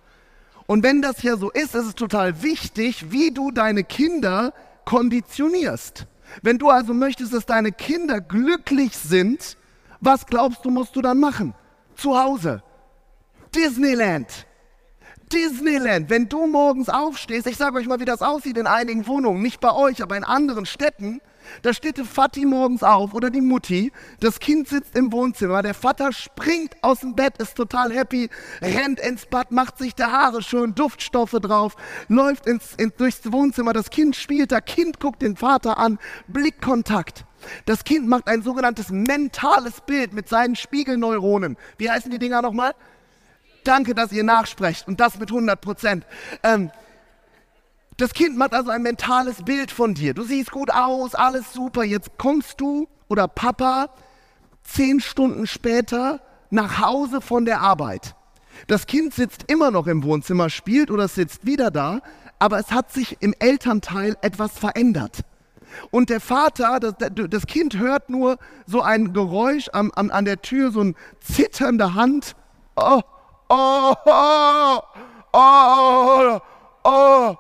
Und 0.65 0.84
wenn 0.84 1.01
das 1.01 1.22
ja 1.22 1.38
so 1.38 1.51
ist, 1.51 1.75
ist 1.75 1.86
es 1.86 1.96
total 1.96 2.42
wichtig, 2.42 3.12
wie 3.12 3.32
du 3.32 3.51
deine 3.51 3.84
Kinder 3.84 4.53
konditionierst. 4.86 6.08
Wenn 6.42 6.58
du 6.58 6.70
also 6.70 6.94
möchtest, 6.94 7.34
dass 7.34 7.46
deine 7.46 7.72
Kinder 7.72 8.22
glücklich 8.22 8.98
sind, 8.98 9.58
was 10.01 10.25
glaubst 10.25 10.65
du, 10.65 10.72
musst 10.72 10.96
du 10.96 11.01
dann 11.01 11.20
machen? 11.20 11.53
Zu 11.96 12.18
Hause. 12.18 12.63
Disneyland. 13.53 14.48
Disneyland. 15.34 16.10
Wenn 16.10 16.30
du 16.30 16.46
morgens 16.48 16.90
aufstehst, 16.90 17.48
ich 17.48 17.58
sage 17.58 17.78
euch 17.78 17.88
mal, 17.88 18.00
wie 18.00 18.06
das 18.06 18.22
aussieht 18.22 18.58
in 18.58 18.68
einigen 18.68 19.08
Wohnungen, 19.08 19.42
nicht 19.42 19.60
bei 19.60 19.74
euch, 19.74 20.04
aber 20.04 20.16
in 20.16 20.24
anderen 20.24 20.66
Städten, 20.66 21.22
Da 21.62 21.74
steht 21.74 21.98
die 21.98 22.04
Vati 22.04 22.46
morgens 22.46 22.84
auf 22.84 23.13
oder 23.13 23.30
die 23.30 23.42
Mutti, 23.42 23.92
das 24.20 24.40
Kind 24.40 24.68
sitzt 24.68 24.96
im 24.98 25.12
Wohnzimmer, 25.12 25.62
der 25.62 25.74
Vater 25.74 26.12
springt 26.12 26.75
aus 26.82 27.02
dem 27.02 27.16
Bett, 27.16 27.38
ist 27.38 27.56
total 27.56 27.92
happy, 27.92 28.30
rennt 28.62 29.00
ins 29.00 29.25
Bad, 29.25 29.52
macht 29.52 29.78
sich 29.78 29.96
die 29.96 30.04
Haare 30.04 30.42
schön, 30.42 30.75
Duftstoffe 30.75 31.32
drauf, 31.32 31.75
läuft 32.08 32.48
ins, 32.48 32.75
in, 32.78 32.92
durchs 32.98 33.32
Wohnzimmer, 33.32 33.74
das 33.74 33.90
Kind 33.90 34.16
spielt, 34.16 34.52
das 34.52 34.66
Kind 34.66 35.00
guckt 35.00 35.22
den 35.22 35.36
Vater 35.36 35.78
an, 35.78 36.00
Blickkontakt. 36.28 37.25
Das 37.66 37.84
Kind 37.84 38.08
macht 38.08 38.28
ein 38.28 38.42
sogenanntes 38.42 38.90
mentales 38.90 39.82
Bild 39.82 40.13
mit 40.13 40.30
seinen 40.30 40.56
Spiegelneuronen. 40.56 41.58
Wie 41.78 41.90
heißen 41.90 42.10
die 42.10 42.20
Dinger 42.20 42.42
nochmal? 42.42 42.74
Danke, 43.63 43.96
dass 43.96 44.12
ihr 44.12 44.24
nachsprecht 44.24 44.88
und 44.88 45.00
das 45.00 45.20
mit 45.20 45.29
100 45.29 45.60
Prozent. 45.60 46.05
Ähm, 46.43 46.72
das 47.98 48.13
Kind 48.13 48.38
macht 48.38 48.53
also 48.53 48.72
ein 48.72 48.82
mentales 48.82 49.43
Bild 49.43 49.72
von 49.72 49.93
dir. 49.93 50.13
Du 50.13 50.24
siehst 50.24 50.51
gut 50.51 50.72
aus, 50.72 51.13
alles 51.13 51.53
super. 51.53 51.84
Jetzt 51.84 52.17
kommst 52.17 52.60
du 52.60 52.88
oder 53.08 53.27
Papa 53.27 53.89
zehn 54.63 55.00
Stunden 55.00 55.46
später 55.46 56.22
nach 56.50 56.82
Hause 56.82 57.22
von 57.22 57.46
der 57.46 57.62
Arbeit. 57.62 58.15
Das 58.67 58.88
Kind 58.88 59.13
sitzt 59.13 59.46
immer 59.48 59.72
noch 59.72 59.88
im 59.88 60.03
Wohnzimmer, 60.03 60.50
spielt 60.50 60.91
oder 60.91 61.08
sitzt 61.08 61.46
wieder 61.46 61.72
da, 61.72 62.01
aber 62.39 62.60
es 62.60 62.72
hat 62.72 62.91
sich 62.91 63.17
im 63.22 63.34
Elternteil 63.39 64.15
etwas 64.22 64.58
verändert. 64.58 65.22
Und 65.91 66.10
der 66.10 66.20
Vater, 66.20 66.79
das, 66.79 66.93
das 67.29 67.48
Kind 67.48 67.77
hört 67.77 68.10
nur 68.10 68.38
so 68.67 68.82
ein 68.82 69.13
Geräusch 69.13 69.70
an, 69.70 69.91
an, 69.91 70.12
an 70.12 70.25
der 70.25 70.41
Tür, 70.41 70.72
so 70.72 70.82
ein 70.82 70.96
zitternde 71.20 71.96
Hand. 71.96 72.36
Oh, 72.75 73.01
oh, 73.53 73.95
oh, 74.05 74.81
oh, 75.33 76.39
oh. 76.83 77.38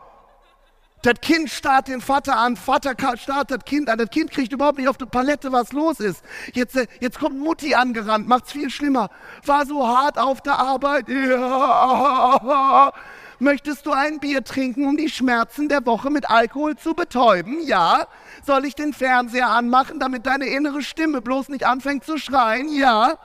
Das 1.03 1.15
Kind 1.19 1.49
starrt 1.49 1.89
den 1.89 1.99
Vater 1.99 2.37
an, 2.37 2.55
Vater 2.55 2.95
starrt 3.17 3.51
das 3.51 3.65
Kind 3.65 3.89
an, 3.89 3.97
das 3.97 4.09
Kind 4.09 4.31
kriegt 4.31 4.53
überhaupt 4.53 4.77
nicht 4.77 4.87
auf 4.87 4.97
die 4.97 5.05
Palette, 5.05 5.51
was 5.51 5.73
los 5.73 5.99
ist. 5.99 6.23
Jetzt, 6.53 6.77
äh, 6.77 6.87
jetzt 7.01 7.19
kommt 7.19 7.37
Mutti 7.37 7.75
angerannt, 7.75 8.25
macht's 8.27 8.53
viel 8.53 8.69
schlimmer. 8.69 9.09
War 9.45 9.65
so 9.65 9.85
hart 9.85 10.17
auf 10.17 10.39
der 10.39 10.57
Arbeit. 10.57 11.09
Ja. 11.09 12.93
Möchtest 13.39 13.85
du 13.85 13.91
ein 13.91 14.21
Bier 14.21 14.45
trinken, 14.45 14.87
um 14.87 14.95
die 14.95 15.09
Schmerzen 15.09 15.67
der 15.67 15.85
Woche 15.85 16.09
mit 16.09 16.29
Alkohol 16.29 16.77
zu 16.77 16.93
betäuben? 16.93 17.59
Ja. 17.65 18.07
Soll 18.45 18.63
ich 18.63 18.75
den 18.75 18.93
Fernseher 18.93 19.49
anmachen, 19.49 19.99
damit 19.99 20.25
deine 20.25 20.45
innere 20.45 20.81
Stimme 20.81 21.21
bloß 21.21 21.49
nicht 21.49 21.65
anfängt 21.65 22.05
zu 22.05 22.17
schreien? 22.17 22.69
Ja. 22.73 23.17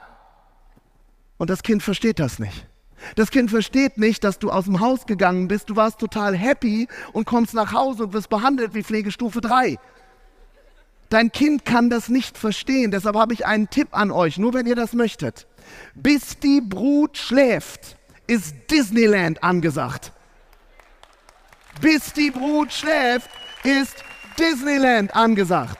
Und 1.36 1.48
das 1.48 1.62
Kind 1.62 1.84
versteht 1.84 2.18
das 2.18 2.40
nicht. 2.40 2.67
Das 3.16 3.30
Kind 3.30 3.50
versteht 3.50 3.98
nicht, 3.98 4.24
dass 4.24 4.38
du 4.38 4.50
aus 4.50 4.64
dem 4.64 4.80
Haus 4.80 5.06
gegangen 5.06 5.48
bist, 5.48 5.70
du 5.70 5.76
warst 5.76 5.98
total 5.98 6.36
happy 6.36 6.88
und 7.12 7.26
kommst 7.26 7.54
nach 7.54 7.72
Hause 7.72 8.04
und 8.04 8.12
wirst 8.12 8.28
behandelt 8.28 8.74
wie 8.74 8.82
Pflegestufe 8.82 9.40
3. 9.40 9.78
Dein 11.08 11.32
Kind 11.32 11.64
kann 11.64 11.88
das 11.88 12.08
nicht 12.08 12.36
verstehen, 12.36 12.90
deshalb 12.90 13.16
habe 13.16 13.32
ich 13.32 13.46
einen 13.46 13.70
Tipp 13.70 13.88
an 13.92 14.10
euch, 14.10 14.38
nur 14.38 14.52
wenn 14.52 14.66
ihr 14.66 14.76
das 14.76 14.92
möchtet. 14.92 15.46
Bis 15.94 16.38
die 16.38 16.60
Brut 16.60 17.16
schläft, 17.16 17.96
ist 18.26 18.54
Disneyland 18.70 19.42
angesagt. 19.42 20.12
Bis 21.80 22.12
die 22.12 22.30
Brut 22.30 22.72
schläft, 22.72 23.30
ist 23.62 24.04
Disneyland 24.38 25.14
angesagt. 25.14 25.78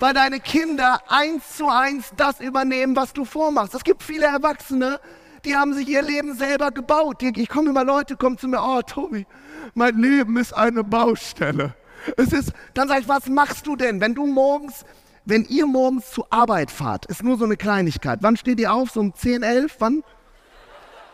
Weil 0.00 0.14
deine 0.14 0.40
Kinder 0.40 1.00
eins 1.08 1.56
zu 1.56 1.68
eins 1.68 2.12
das 2.16 2.40
übernehmen, 2.40 2.96
was 2.96 3.12
du 3.12 3.24
vormachst. 3.24 3.74
Es 3.74 3.84
gibt 3.84 4.02
viele 4.02 4.26
Erwachsene, 4.26 4.98
die 5.44 5.56
haben 5.56 5.74
sich 5.74 5.88
ihr 5.88 6.02
Leben 6.02 6.34
selber 6.34 6.70
gebaut. 6.70 7.22
Ich 7.22 7.48
komme 7.48 7.70
immer, 7.70 7.84
Leute 7.84 8.16
kommen 8.16 8.38
zu 8.38 8.48
mir, 8.48 8.62
oh 8.62 8.82
Tobi, 8.82 9.26
mein 9.74 9.96
Leben 9.98 10.36
ist 10.36 10.52
eine 10.52 10.84
Baustelle. 10.84 11.74
Es 12.16 12.32
ist, 12.32 12.52
dann 12.74 12.88
sage 12.88 13.02
ich, 13.02 13.08
was 13.08 13.28
machst 13.28 13.66
du 13.66 13.76
denn, 13.76 14.00
wenn 14.00 14.14
du 14.14 14.26
morgens, 14.26 14.84
wenn 15.24 15.44
ihr 15.44 15.66
morgens 15.66 16.10
zur 16.10 16.26
Arbeit 16.30 16.70
fahrt, 16.70 17.06
ist 17.06 17.22
nur 17.22 17.38
so 17.38 17.44
eine 17.44 17.56
Kleinigkeit. 17.56 18.20
Wann 18.22 18.36
steht 18.36 18.58
ihr 18.60 18.72
auf? 18.72 18.90
So 18.90 19.00
um 19.00 19.14
10, 19.14 19.42
11? 19.42 19.76
Wann? 19.78 20.02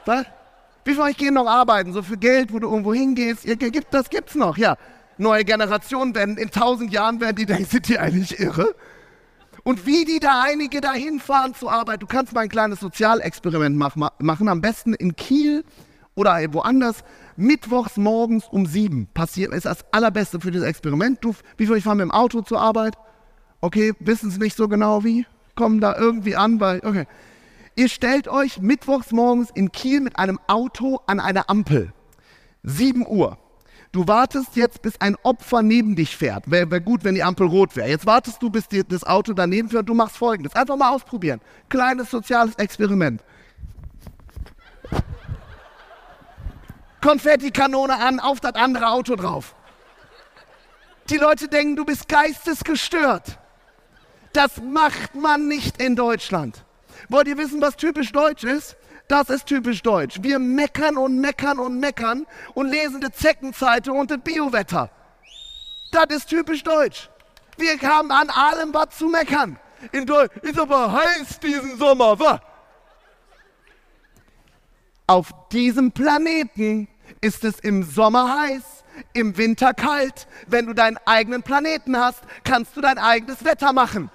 Was? 0.06 0.25
Wie 0.85 0.94
viel 0.94 1.02
euch 1.02 1.16
gehen 1.18 1.35
noch 1.35 1.47
arbeiten? 1.47 1.92
So 1.92 2.02
viel 2.02 2.16
Geld, 2.16 2.52
wo 2.52 2.58
du 2.58 2.68
irgendwo 2.68 2.94
hingehst? 2.94 3.44
Ihr, 3.44 3.56
das 3.90 4.08
gibt's 4.08 4.35
noch, 4.35 4.56
ja. 4.56 4.76
Neue 5.18 5.44
Generationen 5.44 6.14
werden, 6.14 6.38
in 6.38 6.50
tausend 6.50 6.92
Jahren 6.92 7.20
werden 7.20 7.37
die 7.37 7.47
denken, 7.47 7.66
sind 7.66 7.88
die 7.88 7.99
eigentlich 7.99 8.40
irre? 8.40 8.75
Und 9.65 9.87
wie 9.87 10.05
die 10.05 10.21
da 10.21 10.43
einige 10.45 10.81
da 10.81 10.93
hinfahren 10.93 11.55
zur 11.55 11.73
Arbeit. 11.73 12.03
Du 12.03 12.07
kannst 12.07 12.33
mal 12.33 12.43
ein 12.43 12.49
kleines 12.49 12.81
Sozialexperiment 12.81 13.77
mach, 13.77 13.97
machen, 14.19 14.49
am 14.49 14.61
besten 14.61 14.95
in 14.95 15.17
Kiel 15.17 15.65
oder 16.15 16.41
woanders. 16.53 17.05
Mittwochs 17.37 17.97
morgens 17.97 18.47
um 18.50 18.67
sieben 18.67 19.09
passiert, 19.15 19.53
ist 19.53 19.67
das 19.67 19.85
allerbeste 19.93 20.41
für 20.41 20.50
dieses 20.50 20.67
Experiment. 20.67 21.19
Du, 21.21 21.35
wie 21.57 21.67
viel 21.67 21.77
ich 21.77 21.85
fahre 21.85 21.97
mit 21.97 22.05
dem 22.05 22.11
Auto 22.11 22.41
zur 22.43 22.61
Arbeit? 22.61 22.95
Okay, 23.61 23.93
wissen 24.00 24.31
Sie 24.31 24.38
nicht 24.38 24.57
so 24.57 24.69
genau 24.69 25.05
wie? 25.05 25.27
Kommen 25.55 25.81
da 25.81 25.97
irgendwie 25.97 26.37
an, 26.37 26.61
weil, 26.61 26.81
okay. 26.85 27.07
Ihr 27.77 27.88
stellt 27.88 28.27
euch 28.27 28.61
mittwochs 28.61 29.12
morgens 29.12 29.50
in 29.55 29.71
Kiel 29.71 30.00
mit 30.00 30.19
einem 30.19 30.41
Auto 30.49 30.99
an 31.07 31.21
einer 31.21 31.49
Ampel. 31.49 31.93
7 32.65 33.07
Uhr. 33.07 33.38
Du 33.90 34.07
wartest 34.07 34.54
jetzt, 34.54 34.83
bis 34.83 35.00
ein 35.00 35.16
Opfer 35.23 35.62
neben 35.62 35.97
dich 35.97 36.16
fährt. 36.16 36.50
Wäre 36.50 36.71
wär 36.71 36.80
gut, 36.80 37.04
wenn 37.04 37.14
die 37.14 37.23
Ampel 37.23 37.47
rot 37.47 37.75
wäre. 37.75 37.88
Jetzt 37.88 38.04
wartest 38.04 38.42
du, 38.42 38.50
bis 38.50 38.68
die, 38.68 38.87
das 38.87 39.04
Auto 39.04 39.33
daneben 39.33 39.71
fährt. 39.71 39.88
Du 39.88 39.95
machst 39.95 40.16
folgendes. 40.16 40.54
Einfach 40.54 40.76
mal 40.76 40.90
ausprobieren. 40.90 41.40
Kleines 41.68 42.11
soziales 42.11 42.54
Experiment. 42.57 43.23
Konfettikanone 47.00 47.95
an, 47.95 48.21
auf 48.21 48.40
das 48.40 48.54
andere 48.54 48.88
Auto 48.88 49.16
drauf. 49.16 49.54
Die 51.09 51.16
Leute 51.16 51.49
denken, 51.49 51.76
du 51.76 51.85
bist 51.87 52.09
geistesgestört. 52.09 53.38
Das 54.35 54.61
macht 54.62 55.14
man 55.14 55.49
nicht 55.49 55.80
in 55.80 55.97
Deutschland. 55.97 56.64
Wollt 57.09 57.28
ihr 57.28 57.38
wissen, 57.38 57.62
was 57.62 57.76
typisch 57.76 58.12
deutsch 58.12 58.45
ist? 58.45 58.76
Das 59.09 59.31
ist 59.31 59.47
typisch 59.47 59.83
deutsch. 59.83 60.19
Wir 60.21 60.38
meckern 60.38 60.99
und 60.99 61.19
meckern 61.19 61.59
und 61.59 61.81
meckern 61.81 62.27
und 62.55 62.69
lesen 62.69 63.00
die 63.00 63.11
Zeckenzeitung 63.11 63.99
und 63.99 64.11
das 64.11 64.19
Biowetter. 64.19 64.91
Das 65.91 66.07
ist 66.11 66.29
typisch 66.29 66.62
deutsch. 66.62 67.09
Wir 67.57 67.81
haben 67.81 68.11
an 68.12 68.29
allem 68.29 68.73
was 68.75 68.97
zu 68.99 69.09
meckern. 69.09 69.59
In 69.93 70.05
Deutsch 70.07 70.37
ist 70.43 70.59
aber 70.59 70.93
heiß 70.93 71.41
diesen 71.41 71.79
Sommer, 71.79 72.19
wa? 72.19 72.41
Auf 75.07 75.33
diesem 75.50 75.91
Planeten 75.91 76.87
ist 77.23 77.45
es 77.45 77.59
im 77.61 77.83
Sommer 77.83 78.41
heiß, 78.41 78.85
im 79.15 79.37
Winter 79.38 79.73
kalt. 79.73 80.27
Wenn 80.47 80.67
du 80.67 80.75
deinen 80.75 80.99
eigenen 81.07 81.43
Planeten 81.43 81.97
hast, 81.97 82.21
kannst 82.45 82.77
du 82.77 82.83
dein 82.83 82.99
eigenes 82.99 83.43
Wetter 83.45 83.73
machen. 83.73 84.11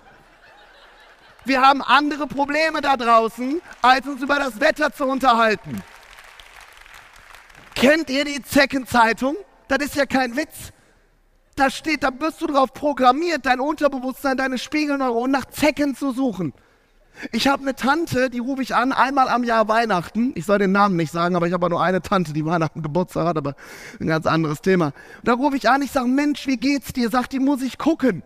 Wir 1.46 1.62
haben 1.62 1.82
andere 1.82 2.28
Probleme 2.28 2.82
da 2.82 2.96
draußen, 2.96 3.62
als 3.82 4.08
uns 4.08 4.22
über 4.22 4.36
das 4.36 4.60
Wetter 4.60 4.94
zu 4.94 5.06
unterhalten. 5.06 5.84
Kennt 7.76 8.10
ihr 8.10 8.24
die 8.24 8.42
Zeckenzeitung? 8.42 9.36
Das 9.68 9.80
ist 9.80 9.96
ja 9.96 10.06
kein 10.06 10.38
Witz. 10.38 10.72
Da 11.56 11.70
steht, 11.70 12.04
da 12.04 12.10
wirst 12.20 12.42
du 12.42 12.48
darauf 12.48 12.74
programmiert, 12.74 13.46
dein 13.46 13.60
Unterbewusstsein, 13.60 14.38
deine 14.38 14.58
Spiegelneuronen 14.58 15.32
nach 15.32 15.46
Zecken 15.46 15.96
zu 15.96 16.12
suchen. 16.12 16.54
Ich 17.32 17.48
habe 17.48 17.62
eine 17.62 17.76
Tante, 17.76 18.30
die 18.30 18.40
rufe 18.40 18.64
ich 18.64 18.74
an, 18.74 18.92
einmal 18.92 19.30
am 19.30 19.44
Jahr 19.44 19.68
Weihnachten. 19.68 20.32
Ich 20.36 20.46
soll 20.46 20.58
den 20.58 20.72
Namen 20.72 20.96
nicht 20.96 21.12
sagen, 21.12 21.36
aber 21.36 21.46
ich 21.46 21.54
habe 21.54 21.70
nur 21.70 21.82
eine 21.82 22.02
Tante, 22.02 22.34
die 22.34 22.46
Weihnachten 22.46 22.82
Geburtstag 22.82 23.28
hat, 23.28 23.38
aber 23.38 23.56
ein 24.00 24.08
ganz 24.08 24.26
anderes 24.26 24.62
Thema. 24.62 24.94
Da 25.24 25.34
rufe 25.34 25.56
ich 25.56 25.70
an, 25.70 25.82
ich 25.82 25.92
sage, 25.92 26.08
Mensch, 26.08 26.48
wie 26.48 26.58
geht's 26.58 26.92
dir? 26.94 27.10
Sagt 27.10 27.34
die, 27.34 27.40
muss 27.40 27.62
ich 27.62 27.78
gucken. 27.78 28.24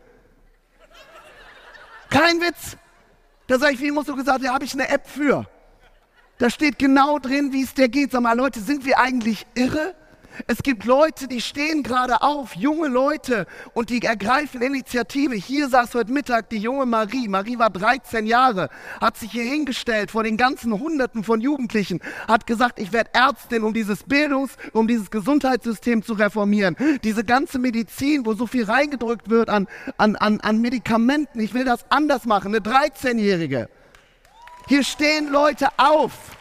Kein 2.10 2.40
Witz. 2.40 2.78
Da 3.48 3.58
sage 3.58 3.74
ich, 3.74 3.82
wie 3.82 3.92
musst 3.92 4.10
du 4.10 4.16
gesagt, 4.16 4.44
da 4.44 4.54
habe 4.54 4.66
ich 4.66 4.74
eine 4.74 4.89
App 4.89 5.08
für. 5.08 5.46
Da 6.38 6.50
steht 6.50 6.77
genau 6.77 7.18
drin, 7.18 7.51
wie 7.54 7.63
es 7.63 7.74
dir 7.74 7.89
geht. 7.89 8.12
Sag 8.12 8.22
mal, 8.22 8.38
Leute, 8.38 8.60
sind 8.60 8.86
wir 8.86 9.00
eigentlich 9.00 9.48
irre? 9.56 9.96
Es 10.46 10.62
gibt 10.62 10.86
Leute, 10.86 11.27
die 11.27 11.41
stehen 11.41 11.82
gerade 11.82 12.22
auf, 12.22 12.56
junge 12.56 12.88
Leute, 12.88 13.48
und 13.74 13.89
die 13.89 14.01
ergreifen 14.03 14.62
Initiative. 14.62 15.34
Hier 15.34 15.70
saß 15.70 15.96
heute 15.96 16.12
Mittag 16.12 16.50
die 16.50 16.58
junge 16.58 16.86
Marie. 16.86 17.27
Marie 17.27 17.58
war 17.58 17.72
13 17.72 18.27
Jahre, 18.27 18.70
hat 19.01 19.17
sich 19.17 19.32
hier 19.32 19.44
hingestellt 19.44 20.12
vor 20.12 20.24
den 20.24 20.38
ganzen 20.38 20.77
Hunderten 20.79 21.24
von 21.24 21.41
Jugendlichen, 21.41 22.01
hat 22.27 22.46
gesagt, 22.46 22.79
ich 22.79 22.91
werde 22.91 23.10
Ärztin, 23.13 23.63
um 23.63 23.74
dieses 23.74 24.03
Bildungs-, 24.03 24.58
um 24.74 24.88
dieses 24.88 25.10
Gesundheitssystem 25.10 26.03
zu 26.03 26.13
reformieren. 26.13 26.75
Diese 27.03 27.24
ganze 27.24 27.58
Medizin, 27.58 28.25
wo 28.25 28.34
so 28.34 28.46
viel 28.46 28.65
reingedrückt 28.65 29.29
wird 29.29 29.50
an, 29.50 29.67
an, 29.98 30.15
an, 30.17 30.39
an 30.41 30.62
Medikamenten. 30.62 31.39
Ich 31.39 31.53
will 31.53 31.65
das 31.65 31.86
anders 31.89 32.25
machen. 32.25 32.53
Eine 32.53 32.60
13-Jährige. 32.63 33.70
Hier 34.67 34.84
stehen 34.84 35.32
Leute 35.32 35.70
auf. 35.77 36.37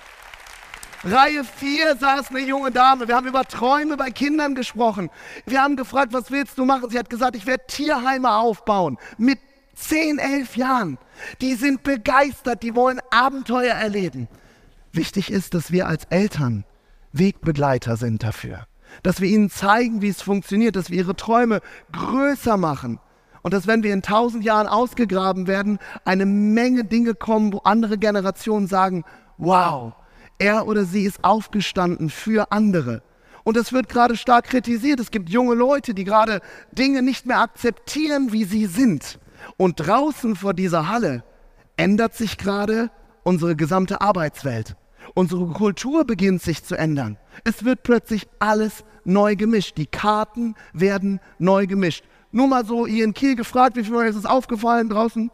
Reihe 1.06 1.44
4 1.44 1.96
saß 1.98 2.30
eine 2.30 2.40
junge 2.40 2.72
Dame. 2.72 3.06
Wir 3.06 3.14
haben 3.14 3.28
über 3.28 3.44
Träume 3.44 3.96
bei 3.96 4.10
Kindern 4.10 4.56
gesprochen. 4.56 5.08
Wir 5.46 5.62
haben 5.62 5.76
gefragt, 5.76 6.12
was 6.12 6.32
willst 6.32 6.58
du 6.58 6.64
machen? 6.64 6.90
Sie 6.90 6.98
hat 6.98 7.08
gesagt, 7.08 7.36
ich 7.36 7.46
werde 7.46 7.62
Tierheime 7.68 8.32
aufbauen. 8.32 8.98
Mit 9.16 9.38
10, 9.76 10.18
11 10.18 10.56
Jahren. 10.56 10.98
Die 11.40 11.54
sind 11.54 11.84
begeistert, 11.84 12.64
die 12.64 12.74
wollen 12.74 13.00
Abenteuer 13.10 13.74
erleben. 13.74 14.26
Wichtig 14.90 15.30
ist, 15.30 15.54
dass 15.54 15.70
wir 15.70 15.86
als 15.86 16.06
Eltern 16.06 16.64
Wegbegleiter 17.12 17.96
sind 17.96 18.24
dafür. 18.24 18.66
Dass 19.04 19.20
wir 19.20 19.28
ihnen 19.28 19.48
zeigen, 19.48 20.02
wie 20.02 20.08
es 20.08 20.22
funktioniert, 20.22 20.74
dass 20.74 20.90
wir 20.90 20.98
ihre 20.98 21.14
Träume 21.14 21.60
größer 21.92 22.56
machen 22.56 22.98
Und 23.42 23.54
dass, 23.54 23.68
wenn 23.68 23.84
wir 23.84 23.92
in 23.92 24.02
tausend 24.02 24.42
Jahren 24.42 24.66
ausgegraben 24.66 25.46
werden, 25.46 25.78
eine 26.04 26.26
Menge 26.26 26.82
Dinge 26.82 27.14
kommen, 27.14 27.52
wo 27.52 27.58
andere 27.58 27.96
Generationen 27.96 28.66
sagen, 28.66 29.04
wow, 29.38 29.92
er 30.38 30.66
oder 30.66 30.84
sie 30.84 31.04
ist 31.04 31.24
aufgestanden 31.24 32.10
für 32.10 32.52
andere. 32.52 33.02
Und 33.44 33.56
das 33.56 33.72
wird 33.72 33.88
gerade 33.88 34.16
stark 34.16 34.46
kritisiert. 34.46 34.98
Es 34.98 35.10
gibt 35.10 35.30
junge 35.30 35.54
Leute, 35.54 35.94
die 35.94 36.04
gerade 36.04 36.40
Dinge 36.72 37.02
nicht 37.02 37.26
mehr 37.26 37.40
akzeptieren, 37.40 38.32
wie 38.32 38.44
sie 38.44 38.66
sind. 38.66 39.20
Und 39.56 39.76
draußen 39.76 40.34
vor 40.34 40.52
dieser 40.52 40.88
Halle 40.88 41.22
ändert 41.76 42.14
sich 42.14 42.38
gerade 42.38 42.90
unsere 43.22 43.54
gesamte 43.54 44.00
Arbeitswelt. 44.00 44.76
Unsere 45.14 45.46
Kultur 45.46 46.04
beginnt 46.04 46.42
sich 46.42 46.64
zu 46.64 46.74
ändern. 46.76 47.18
Es 47.44 47.64
wird 47.64 47.84
plötzlich 47.84 48.26
alles 48.40 48.84
neu 49.04 49.36
gemischt. 49.36 49.78
Die 49.78 49.86
Karten 49.86 50.56
werden 50.72 51.20
neu 51.38 51.66
gemischt. 51.66 52.04
Nur 52.32 52.48
mal 52.48 52.66
so 52.66 52.84
in 52.86 53.14
Kiel 53.14 53.36
gefragt, 53.36 53.76
wie 53.76 53.84
viel 53.84 53.94
ist 54.06 54.16
es 54.16 54.26
aufgefallen 54.26 54.88
draußen? 54.88 55.30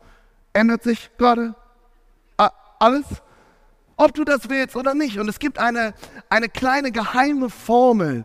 Ändert 0.52 0.82
sich 0.82 1.10
gerade 1.16 1.54
alles? 2.78 3.04
Ob 4.02 4.14
du 4.14 4.24
das 4.24 4.48
willst 4.50 4.76
oder 4.76 4.94
nicht. 4.94 5.18
Und 5.18 5.28
es 5.28 5.38
gibt 5.38 5.58
eine, 5.58 5.94
eine 6.28 6.48
kleine 6.48 6.90
geheime 6.90 7.50
Formel, 7.50 8.24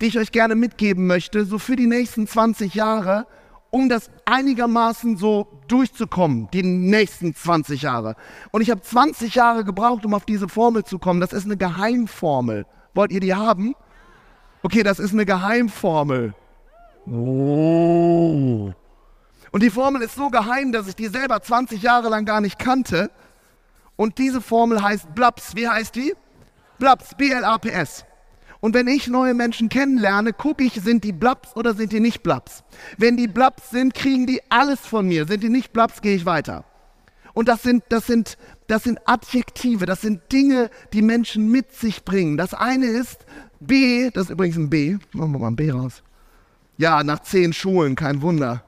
die 0.00 0.06
ich 0.06 0.18
euch 0.18 0.30
gerne 0.30 0.54
mitgeben 0.54 1.06
möchte, 1.06 1.46
so 1.46 1.58
für 1.58 1.74
die 1.74 1.86
nächsten 1.86 2.26
20 2.26 2.74
Jahre, 2.74 3.26
um 3.70 3.88
das 3.88 4.10
einigermaßen 4.26 5.16
so 5.16 5.48
durchzukommen, 5.68 6.48
die 6.52 6.62
nächsten 6.62 7.34
20 7.34 7.82
Jahre. 7.82 8.14
Und 8.52 8.60
ich 8.60 8.70
habe 8.70 8.82
20 8.82 9.34
Jahre 9.34 9.64
gebraucht, 9.64 10.04
um 10.04 10.12
auf 10.12 10.26
diese 10.26 10.48
Formel 10.48 10.84
zu 10.84 10.98
kommen. 10.98 11.20
Das 11.20 11.32
ist 11.32 11.46
eine 11.46 11.56
Geheimformel. 11.56 12.66
Wollt 12.94 13.10
ihr 13.10 13.20
die 13.20 13.34
haben? 13.34 13.74
Okay, 14.62 14.82
das 14.82 14.98
ist 14.98 15.12
eine 15.12 15.24
Geheimformel. 15.24 16.34
Oh. 17.10 18.72
Und 19.52 19.62
die 19.62 19.70
Formel 19.70 20.02
ist 20.02 20.16
so 20.16 20.28
geheim, 20.28 20.72
dass 20.72 20.88
ich 20.88 20.96
die 20.96 21.06
selber 21.06 21.40
20 21.40 21.80
Jahre 21.80 22.10
lang 22.10 22.26
gar 22.26 22.40
nicht 22.42 22.58
kannte. 22.58 23.10
Und 23.96 24.18
diese 24.18 24.40
Formel 24.40 24.82
heißt 24.82 25.14
BLAPS. 25.14 25.56
Wie 25.56 25.68
heißt 25.68 25.94
die? 25.94 26.14
BLAPS, 26.78 27.14
B-L-A-P-S. 27.16 28.04
Und 28.60 28.74
wenn 28.74 28.88
ich 28.88 29.06
neue 29.08 29.34
Menschen 29.34 29.68
kennenlerne, 29.68 30.32
gucke 30.32 30.64
ich, 30.64 30.74
sind 30.74 31.04
die 31.04 31.12
Blaps 31.12 31.54
oder 31.56 31.74
sind 31.74 31.92
die 31.92 32.00
nicht 32.00 32.22
Blaps. 32.22 32.64
Wenn 32.98 33.16
die 33.16 33.28
Blaps 33.28 33.70
sind, 33.70 33.94
kriegen 33.94 34.26
die 34.26 34.40
alles 34.48 34.80
von 34.80 35.06
mir. 35.06 35.26
Sind 35.26 35.42
die 35.42 35.48
nicht 35.48 35.72
Blaps, 35.72 36.00
gehe 36.00 36.16
ich 36.16 36.26
weiter. 36.26 36.64
Und 37.34 37.48
das 37.48 37.62
sind, 37.62 37.84
das, 37.90 38.06
sind, 38.06 38.38
das 38.66 38.84
sind 38.84 38.98
Adjektive, 39.04 39.84
das 39.84 40.00
sind 40.00 40.32
Dinge, 40.32 40.70
die 40.92 41.02
Menschen 41.02 41.50
mit 41.50 41.72
sich 41.72 42.04
bringen. 42.04 42.38
Das 42.38 42.54
eine 42.54 42.86
ist 42.86 43.26
B, 43.60 44.10
das 44.10 44.24
ist 44.24 44.30
übrigens 44.30 44.56
ein 44.56 44.70
B. 44.70 44.96
Machen 45.12 45.32
wir 45.32 45.38
mal 45.38 45.48
ein 45.48 45.56
B 45.56 45.70
raus. 45.70 46.02
Ja, 46.78 47.04
nach 47.04 47.20
zehn 47.20 47.52
Schulen, 47.52 47.94
kein 47.94 48.22
Wunder. 48.22 48.64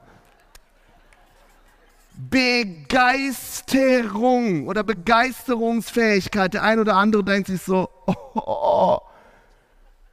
Begeisterung 2.29 4.67
oder 4.67 4.83
Begeisterungsfähigkeit. 4.83 6.53
Der 6.53 6.63
ein 6.63 6.79
oder 6.79 6.97
andere 6.97 7.23
denkt 7.23 7.47
sich 7.47 7.61
so, 7.61 7.87
oh, 8.07 8.13
oh, 8.33 8.41
oh. 8.45 8.99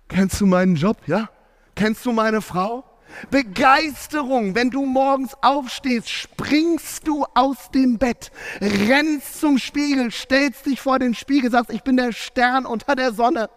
kennst 0.09 0.41
du 0.41 0.47
meinen 0.47 0.77
Job, 0.77 0.99
ja? 1.07 1.29
Kennst 1.75 2.07
du 2.07 2.13
meine 2.13 2.41
Frau? 2.41 2.85
Begeisterung, 3.31 4.55
wenn 4.55 4.71
du 4.71 4.85
morgens 4.85 5.35
aufstehst, 5.41 6.09
springst 6.09 7.09
du 7.09 7.25
aus 7.35 7.71
dem 7.73 7.99
Bett, 7.99 8.31
rennst 8.61 9.41
zum 9.41 9.59
Spiegel, 9.59 10.11
stellst 10.11 10.67
dich 10.67 10.81
vor 10.81 10.99
den 10.99 11.15
Spiegel, 11.15 11.51
sagst, 11.51 11.71
ich 11.71 11.83
bin 11.83 11.97
der 11.97 12.13
Stern 12.13 12.67
unter 12.67 12.95
der 12.95 13.13
Sonne 13.13 13.49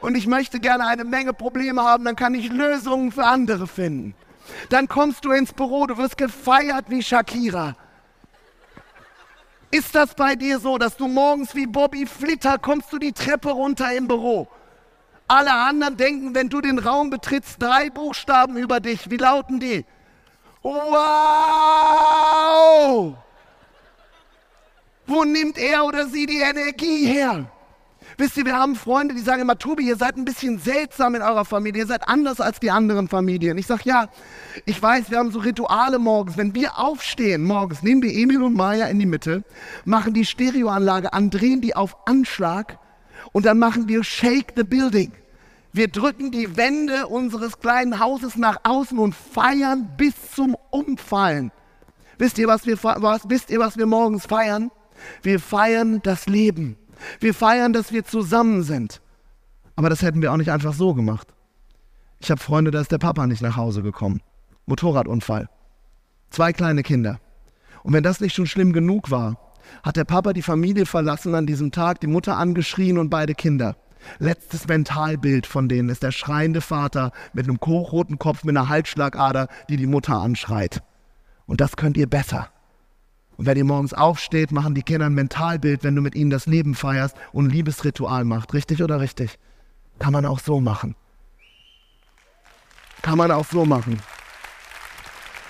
und 0.00 0.16
ich 0.16 0.26
möchte 0.26 0.60
gerne 0.60 0.86
eine 0.86 1.04
Menge 1.04 1.32
Probleme 1.32 1.82
haben, 1.82 2.04
dann 2.04 2.16
kann 2.16 2.34
ich 2.34 2.50
Lösungen 2.50 3.12
für 3.12 3.24
andere 3.24 3.66
finden. 3.66 4.14
Dann 4.68 4.88
kommst 4.88 5.24
du 5.24 5.32
ins 5.32 5.52
Büro, 5.52 5.86
du 5.86 5.96
wirst 5.96 6.16
gefeiert 6.16 6.86
wie 6.88 7.02
Shakira. 7.02 7.76
Ist 9.70 9.94
das 9.94 10.14
bei 10.14 10.34
dir 10.34 10.58
so, 10.58 10.78
dass 10.78 10.96
du 10.96 11.06
morgens 11.06 11.54
wie 11.54 11.66
Bobby 11.66 12.06
Flitter 12.06 12.58
kommst 12.58 12.92
du 12.92 12.98
die 12.98 13.12
Treppe 13.12 13.50
runter 13.50 13.92
im 13.92 14.08
Büro? 14.08 14.48
Alle 15.28 15.52
anderen 15.52 15.96
denken, 15.96 16.34
wenn 16.34 16.48
du 16.48 16.60
den 16.60 16.80
Raum 16.80 17.08
betrittst, 17.10 17.62
drei 17.62 17.88
Buchstaben 17.88 18.56
über 18.56 18.80
dich. 18.80 19.08
Wie 19.10 19.16
lauten 19.16 19.60
die? 19.60 19.84
Wow! 20.62 20.74
Wo 25.06 25.24
nimmt 25.24 25.56
er 25.56 25.84
oder 25.84 26.06
sie 26.06 26.26
die 26.26 26.40
Energie 26.40 27.06
her? 27.06 27.46
Wisst 28.20 28.36
ihr, 28.36 28.44
wir 28.44 28.58
haben 28.58 28.76
Freunde, 28.76 29.14
die 29.14 29.22
sagen 29.22 29.40
immer, 29.40 29.56
Tobi, 29.56 29.84
ihr 29.84 29.96
seid 29.96 30.18
ein 30.18 30.26
bisschen 30.26 30.58
seltsam 30.58 31.14
in 31.14 31.22
eurer 31.22 31.46
Familie, 31.46 31.84
ihr 31.84 31.86
seid 31.86 32.06
anders 32.06 32.38
als 32.38 32.60
die 32.60 32.70
anderen 32.70 33.08
Familien. 33.08 33.56
Ich 33.56 33.66
sage, 33.66 33.80
ja, 33.86 34.08
ich 34.66 34.82
weiß, 34.82 35.10
wir 35.10 35.16
haben 35.16 35.30
so 35.30 35.38
Rituale 35.38 35.98
morgens. 35.98 36.36
Wenn 36.36 36.54
wir 36.54 36.78
aufstehen 36.78 37.42
morgens, 37.44 37.82
nehmen 37.82 38.02
wir 38.02 38.12
Emil 38.12 38.42
und 38.42 38.54
Maya 38.54 38.88
in 38.88 38.98
die 38.98 39.06
Mitte, 39.06 39.42
machen 39.86 40.12
die 40.12 40.26
Stereoanlage 40.26 41.14
an, 41.14 41.30
drehen 41.30 41.62
die 41.62 41.74
auf 41.74 41.96
Anschlag 42.06 42.78
und 43.32 43.46
dann 43.46 43.58
machen 43.58 43.88
wir 43.88 44.04
Shake 44.04 44.52
the 44.54 44.64
Building. 44.64 45.12
Wir 45.72 45.88
drücken 45.88 46.30
die 46.30 46.58
Wände 46.58 47.06
unseres 47.06 47.58
kleinen 47.58 48.00
Hauses 48.00 48.36
nach 48.36 48.58
außen 48.64 48.98
und 48.98 49.14
feiern 49.14 49.92
bis 49.96 50.12
zum 50.34 50.58
Umfallen. 50.68 51.52
Wisst 52.18 52.36
ihr, 52.36 52.48
was 52.48 52.66
wir, 52.66 52.76
was, 52.82 53.30
wisst 53.30 53.48
ihr, 53.48 53.60
was 53.60 53.78
wir 53.78 53.86
morgens 53.86 54.26
feiern? 54.26 54.70
Wir 55.22 55.40
feiern 55.40 56.02
das 56.02 56.26
Leben. 56.26 56.76
Wir 57.20 57.34
feiern, 57.34 57.72
dass 57.72 57.92
wir 57.92 58.04
zusammen 58.04 58.62
sind. 58.62 59.00
Aber 59.76 59.90
das 59.90 60.02
hätten 60.02 60.22
wir 60.22 60.32
auch 60.32 60.36
nicht 60.36 60.50
einfach 60.50 60.74
so 60.74 60.94
gemacht. 60.94 61.28
Ich 62.18 62.30
habe 62.30 62.40
Freunde, 62.40 62.70
da 62.70 62.80
ist 62.80 62.92
der 62.92 62.98
Papa 62.98 63.26
nicht 63.26 63.42
nach 63.42 63.56
Hause 63.56 63.82
gekommen. 63.82 64.20
Motorradunfall. 64.66 65.48
Zwei 66.30 66.52
kleine 66.52 66.82
Kinder. 66.82 67.18
Und 67.82 67.94
wenn 67.94 68.02
das 68.02 68.20
nicht 68.20 68.34
schon 68.34 68.46
schlimm 68.46 68.72
genug 68.72 69.10
war, 69.10 69.38
hat 69.82 69.96
der 69.96 70.04
Papa 70.04 70.32
die 70.32 70.42
Familie 70.42 70.86
verlassen 70.86 71.34
an 71.34 71.46
diesem 71.46 71.72
Tag, 71.72 72.00
die 72.00 72.06
Mutter 72.06 72.36
angeschrien 72.36 72.98
und 72.98 73.08
beide 73.08 73.34
Kinder. 73.34 73.76
Letztes 74.18 74.66
Mentalbild 74.66 75.46
von 75.46 75.68
denen 75.68 75.88
ist 75.88 76.02
der 76.02 76.12
schreiende 76.12 76.60
Vater 76.60 77.12
mit 77.32 77.46
einem 77.46 77.58
hochroten 77.64 78.18
Kopf 78.18 78.44
mit 78.44 78.56
einer 78.56 78.68
Halsschlagader, 78.68 79.48
die 79.68 79.76
die 79.76 79.86
Mutter 79.86 80.20
anschreit. 80.20 80.82
Und 81.46 81.60
das 81.60 81.76
könnt 81.76 81.96
ihr 81.96 82.08
besser. 82.08 82.50
Und 83.40 83.46
wenn 83.46 83.56
ihr 83.56 83.64
morgens 83.64 83.94
aufsteht, 83.94 84.52
machen 84.52 84.74
die 84.74 84.82
Kinder 84.82 85.06
ein 85.06 85.14
Mentalbild, 85.14 85.82
wenn 85.82 85.96
du 85.96 86.02
mit 86.02 86.14
ihnen 86.14 86.28
das 86.28 86.44
Leben 86.44 86.74
feierst 86.74 87.16
und 87.32 87.46
ein 87.46 87.50
Liebesritual 87.50 88.26
macht. 88.26 88.52
Richtig 88.52 88.82
oder 88.82 89.00
richtig? 89.00 89.38
Kann 89.98 90.12
man 90.12 90.26
auch 90.26 90.40
so 90.40 90.60
machen. 90.60 90.94
Kann 93.00 93.16
man 93.16 93.30
auch 93.30 93.46
so 93.46 93.64
machen. 93.64 93.98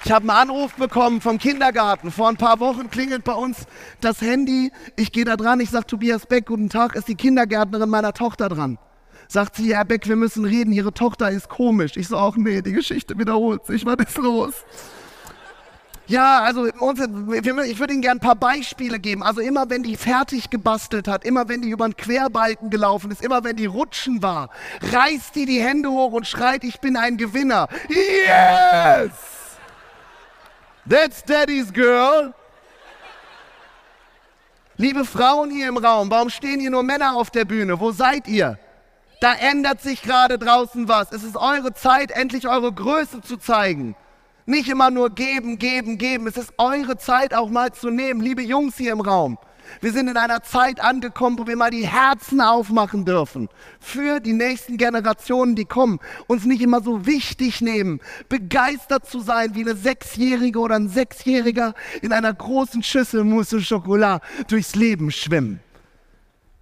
Ich 0.05 0.12
habe 0.12 0.20
einen 0.20 0.50
Anruf 0.50 0.74
bekommen 0.74 1.20
vom 1.20 1.38
Kindergarten. 1.38 2.12
Vor 2.12 2.29
ein 2.29 2.37
paar 2.37 2.61
Wochen 2.61 2.90
klingelt 2.90 3.24
bei 3.24 3.33
uns 3.33 3.66
das 4.00 4.20
Handy. 4.20 4.70
Ich 4.94 5.11
gehe 5.11 5.24
da 5.24 5.37
dran. 5.37 5.59
Ich 5.59 5.70
sage, 5.70 5.88
Tobias 5.88 6.26
Beck, 6.26 6.46
guten 6.46 6.68
Tag, 6.68 6.94
ist 6.94 7.09
die 7.09 7.16
Kindergärtnerin 7.16 7.90
meiner 7.90 8.12
Tochter 8.12 8.48
dran. 8.48 8.79
Sagt 9.26 9.57
sie, 9.57 9.74
Herr 9.74 9.85
Beck, 9.85 10.07
wir 10.07 10.14
müssen 10.14 10.44
reden, 10.44 10.72
Ihre 10.72 10.94
Tochter 10.94 11.29
ist 11.33 11.48
komisch. 11.48 11.96
Ich 11.96 12.07
so, 12.07 12.16
auch 12.18 12.37
nee, 12.37 12.62
die 12.62 12.70
Geschichte 12.70 13.18
wiederholt 13.18 13.66
sich. 13.66 13.85
Was 13.85 13.96
ist 13.96 14.16
los? 14.18 14.55
Ja, 16.11 16.40
also 16.40 16.66
ich 16.66 16.75
würde 16.75 17.92
Ihnen 17.92 18.03
gerne 18.03 18.18
ein 18.18 18.20
paar 18.20 18.35
Beispiele 18.35 18.99
geben. 18.99 19.23
Also 19.23 19.40
immer 19.40 19.70
wenn 19.70 19.85
die 19.85 19.96
fertig 19.96 20.51
gebastelt 20.51 21.07
hat, 21.07 21.25
immer 21.25 21.49
wenn 21.49 21.62
die 21.62 21.70
über 21.70 21.85
einen 21.85 21.96
Querbalken 21.96 22.68
gelaufen 22.68 23.12
ist, 23.12 23.23
immer 23.23 23.44
wenn 23.44 23.55
die 23.55 23.66
rutschen 23.66 24.20
war, 24.20 24.51
reißt 24.92 25.37
die 25.37 25.46
die 25.46 25.61
Hände 25.62 25.88
hoch 25.88 26.11
und 26.11 26.27
schreit, 26.27 26.64
ich 26.64 26.81
bin 26.81 26.96
ein 26.96 27.16
Gewinner. 27.16 27.68
Yes! 27.88 29.12
That's 30.88 31.23
Daddy's 31.25 31.73
Girl. 31.73 32.35
Liebe 34.79 35.05
Frauen 35.05 35.51
hier 35.51 35.68
im 35.68 35.77
Raum, 35.77 36.11
warum 36.11 36.29
stehen 36.29 36.59
hier 36.59 36.70
nur 36.70 36.83
Männer 36.83 37.14
auf 37.14 37.31
der 37.31 37.44
Bühne? 37.44 37.79
Wo 37.79 37.92
seid 37.92 38.27
ihr? 38.27 38.59
Da 39.20 39.35
ändert 39.35 39.81
sich 39.81 40.03
gerade 40.03 40.40
draußen 40.40 40.88
was. 40.88 41.12
Es 41.12 41.23
ist 41.23 41.37
eure 41.37 41.73
Zeit, 41.73 42.11
endlich 42.11 42.49
eure 42.49 42.73
Größe 42.73 43.20
zu 43.20 43.37
zeigen. 43.37 43.94
Nicht 44.51 44.69
immer 44.69 44.91
nur 44.91 45.11
geben, 45.11 45.59
geben, 45.59 45.97
geben. 45.97 46.27
Es 46.27 46.37
ist 46.37 46.53
eure 46.59 46.97
Zeit 46.97 47.35
auch 47.35 47.51
mal 47.51 47.73
zu 47.73 47.89
nehmen, 47.89 48.21
liebe 48.21 48.43
Jungs 48.43 48.77
hier 48.77 48.91
im 48.91 49.01
Raum. 49.01 49.39
Wir 49.81 49.93
sind 49.93 50.09
in 50.09 50.17
einer 50.17 50.43
Zeit 50.43 50.81
angekommen, 50.81 51.39
wo 51.39 51.47
wir 51.47 51.55
mal 51.55 51.71
die 51.71 51.87
Herzen 51.87 52.41
aufmachen 52.41 53.05
dürfen 53.05 53.49
für 53.79 54.19
die 54.19 54.33
nächsten 54.33 54.77
Generationen, 54.77 55.55
die 55.55 55.67
kommen. 55.67 56.01
Uns 56.27 56.47
nicht 56.47 56.63
immer 56.63 56.83
so 56.83 57.07
wichtig 57.07 57.61
nehmen, 57.61 58.01
begeistert 58.29 59.09
zu 59.09 59.21
sein 59.21 59.55
wie 59.55 59.61
eine 59.61 59.77
Sechsjährige 59.77 60.59
oder 60.59 60.75
ein 60.75 60.89
Sechsjähriger 60.89 61.75
in 62.03 62.13
einer 62.13 62.35
großen 62.35 62.83
Schüssel 62.83 63.23
Mousse 63.23 63.61
Schokolade 63.61 64.25
durchs 64.49 64.75
Leben 64.75 65.13
schwimmen. 65.13 65.61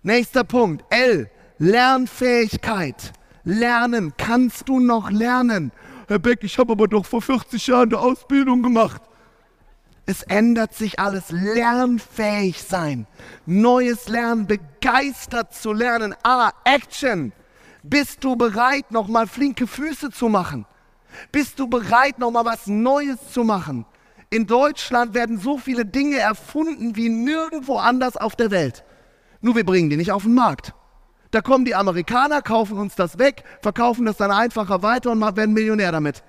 Nächster 0.03 0.45
Punkt. 0.45 0.85
L. 0.91 1.31
Lernfähigkeit. 1.57 3.15
Lernen. 3.45 4.13
Kannst 4.19 4.69
du 4.69 4.79
noch 4.79 5.11
lernen? 5.11 5.73
Herr 6.09 6.19
Beck, 6.19 6.39
ich 6.43 6.59
habe 6.59 6.73
aber 6.73 6.89
doch 6.89 7.05
vor 7.05 7.21
40 7.21 7.67
Jahren 7.67 7.91
eine 7.91 7.99
Ausbildung 7.99 8.63
gemacht. 8.63 9.03
Es 10.07 10.23
ändert 10.23 10.75
sich 10.75 10.99
alles. 10.99 11.31
Lernfähig 11.31 12.63
sein. 12.63 13.07
Neues 13.45 14.09
Lernen, 14.09 14.47
begeistert 14.47 15.53
zu 15.53 15.75
lernen. 15.75 16.15
Ah, 16.23 16.53
Action. 16.65 17.33
Bist 17.83 18.25
du 18.25 18.37
bereit, 18.37 18.91
nochmal 18.91 19.27
flinke 19.27 19.67
Füße 19.67 20.11
zu 20.11 20.31
machen? 20.31 20.65
Bist 21.31 21.59
du 21.59 21.69
bereit, 21.69 22.19
nochmal 22.19 22.47
was 22.47 22.67
Neues 22.67 23.19
zu 23.31 23.45
machen? 23.45 23.85
In 24.31 24.47
Deutschland 24.47 25.13
werden 25.13 25.39
so 25.39 25.59
viele 25.59 25.85
Dinge 25.85 26.19
erfunden 26.19 26.97
wie 26.97 27.11
nirgendwo 27.11 27.77
anders 27.77 28.17
auf 28.17 28.35
der 28.35 28.51
Welt. 28.51 28.83
Nur 29.43 29.57
wir 29.57 29.65
bringen 29.65 29.91
die 29.91 29.99
nicht 29.99 30.13
auf 30.13 30.23
den 30.23 30.35
Markt. 30.35 30.73
Da 31.31 31.41
kommen 31.43 31.65
die 31.65 31.75
Amerikaner, 31.75 32.41
kaufen 32.41 32.79
uns 32.79 32.95
das 32.95 33.19
weg, 33.19 33.45
verkaufen 33.61 34.07
das 34.07 34.17
dann 34.17 34.31
einfacher 34.31 34.83
weiter 34.83 35.11
und 35.11 35.21
werden 35.21 35.53
Millionär 35.53 35.93
damit. 35.93 36.23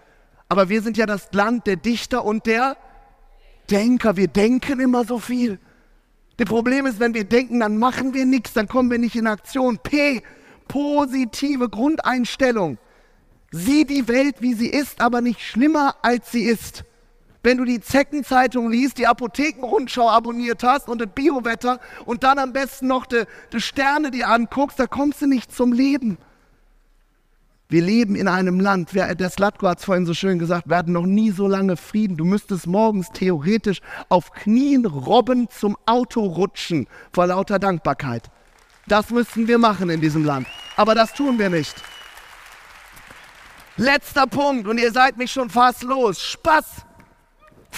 Aber 0.50 0.68
wir 0.68 0.82
sind 0.82 0.98
ja 0.98 1.06
das 1.06 1.30
Land 1.32 1.68
der 1.68 1.78
Dichter 1.78 2.26
und 2.26 2.46
der 2.46 2.76
Denker. 3.70 4.18
Wir 4.18 4.28
denken 4.28 4.80
immer 4.80 5.06
so 5.06 5.20
viel. 5.20 5.60
Das 6.38 6.48
Problem 6.48 6.86
ist, 6.86 7.00
wenn 7.00 7.14
wir 7.14 7.24
denken, 7.24 7.60
dann 7.60 7.78
machen 7.78 8.14
wir 8.14 8.26
nichts, 8.26 8.54
dann 8.54 8.68
kommen 8.68 8.90
wir 8.90 8.98
nicht 8.98 9.16
in 9.16 9.28
Aktion. 9.28 9.78
P, 9.78 10.24
positive 10.68 11.70
Grundeinstellung. 11.70 12.78
Sieh 13.52 13.86
die 13.86 14.08
Welt, 14.08 14.38
wie 14.40 14.54
sie 14.54 14.70
ist, 14.70 15.02
aber 15.02 15.22
nicht 15.22 15.42
schlimmer, 15.42 15.96
als 16.02 16.32
sie 16.32 16.44
ist. 16.44 16.84
Wenn 17.42 17.58
du 17.58 17.66
die 17.66 17.80
Zeckenzeitung 17.80 18.70
liest, 18.70 18.98
die 18.98 19.08
Apothekenrundschau 19.08 20.10
abonniert 20.10 20.64
hast 20.64 20.90
und 20.90 21.00
das 21.00 21.10
Biowetter 21.14 21.80
und 22.06 22.24
dann 22.24 22.38
am 22.38 22.52
besten 22.52 22.88
noch 22.88 23.06
die, 23.06 23.24
die 23.54 23.62
Sterne 23.62 24.12
dir 24.12 24.28
anguckst, 24.28 24.80
da 24.80 24.88
kommst 24.88 25.22
du 25.22 25.28
nicht 25.28 25.54
zum 25.54 25.72
Leben. 25.72 26.18
Wir 27.72 27.84
leben 27.84 28.16
in 28.16 28.28
einem 28.28 28.60
Land, 28.60 28.96
der 28.96 29.30
Slatko 29.30 29.68
hat 29.68 29.78
es 29.78 29.86
vorhin 29.86 30.08
so 30.08 30.16
schön 30.16 30.40
gesagt, 30.40 30.68
wir 30.68 30.76
hatten 30.76 30.92
noch 30.92 31.06
nie 31.06 31.30
so 31.30 31.48
lange 31.48 31.78
Frieden. 31.78 32.18
Du 32.18 32.26
müsstest 32.26 32.66
morgens 32.66 33.12
theoretisch 33.12 33.80
auf 34.10 34.32
Knien 34.32 34.88
robben 34.88 35.48
zum 35.50 35.78
Auto 35.86 36.22
rutschen 36.22 36.88
vor 37.14 37.28
lauter 37.28 37.60
Dankbarkeit. 37.60 38.32
Das 38.88 39.12
müssten 39.12 39.48
wir 39.48 39.60
machen 39.60 39.92
in 39.92 40.02
diesem 40.02 40.26
Land. 40.26 40.48
Aber 40.78 40.96
das 40.96 41.14
tun 41.14 41.38
wir 41.38 41.52
nicht. 41.52 41.76
Letzter 43.78 44.26
Punkt, 44.26 44.68
und 44.68 44.80
ihr 44.80 44.92
seid 44.92 45.18
mich 45.18 45.32
schon 45.32 45.52
fast 45.52 45.84
los. 45.84 46.22
Spaß. 46.22 46.66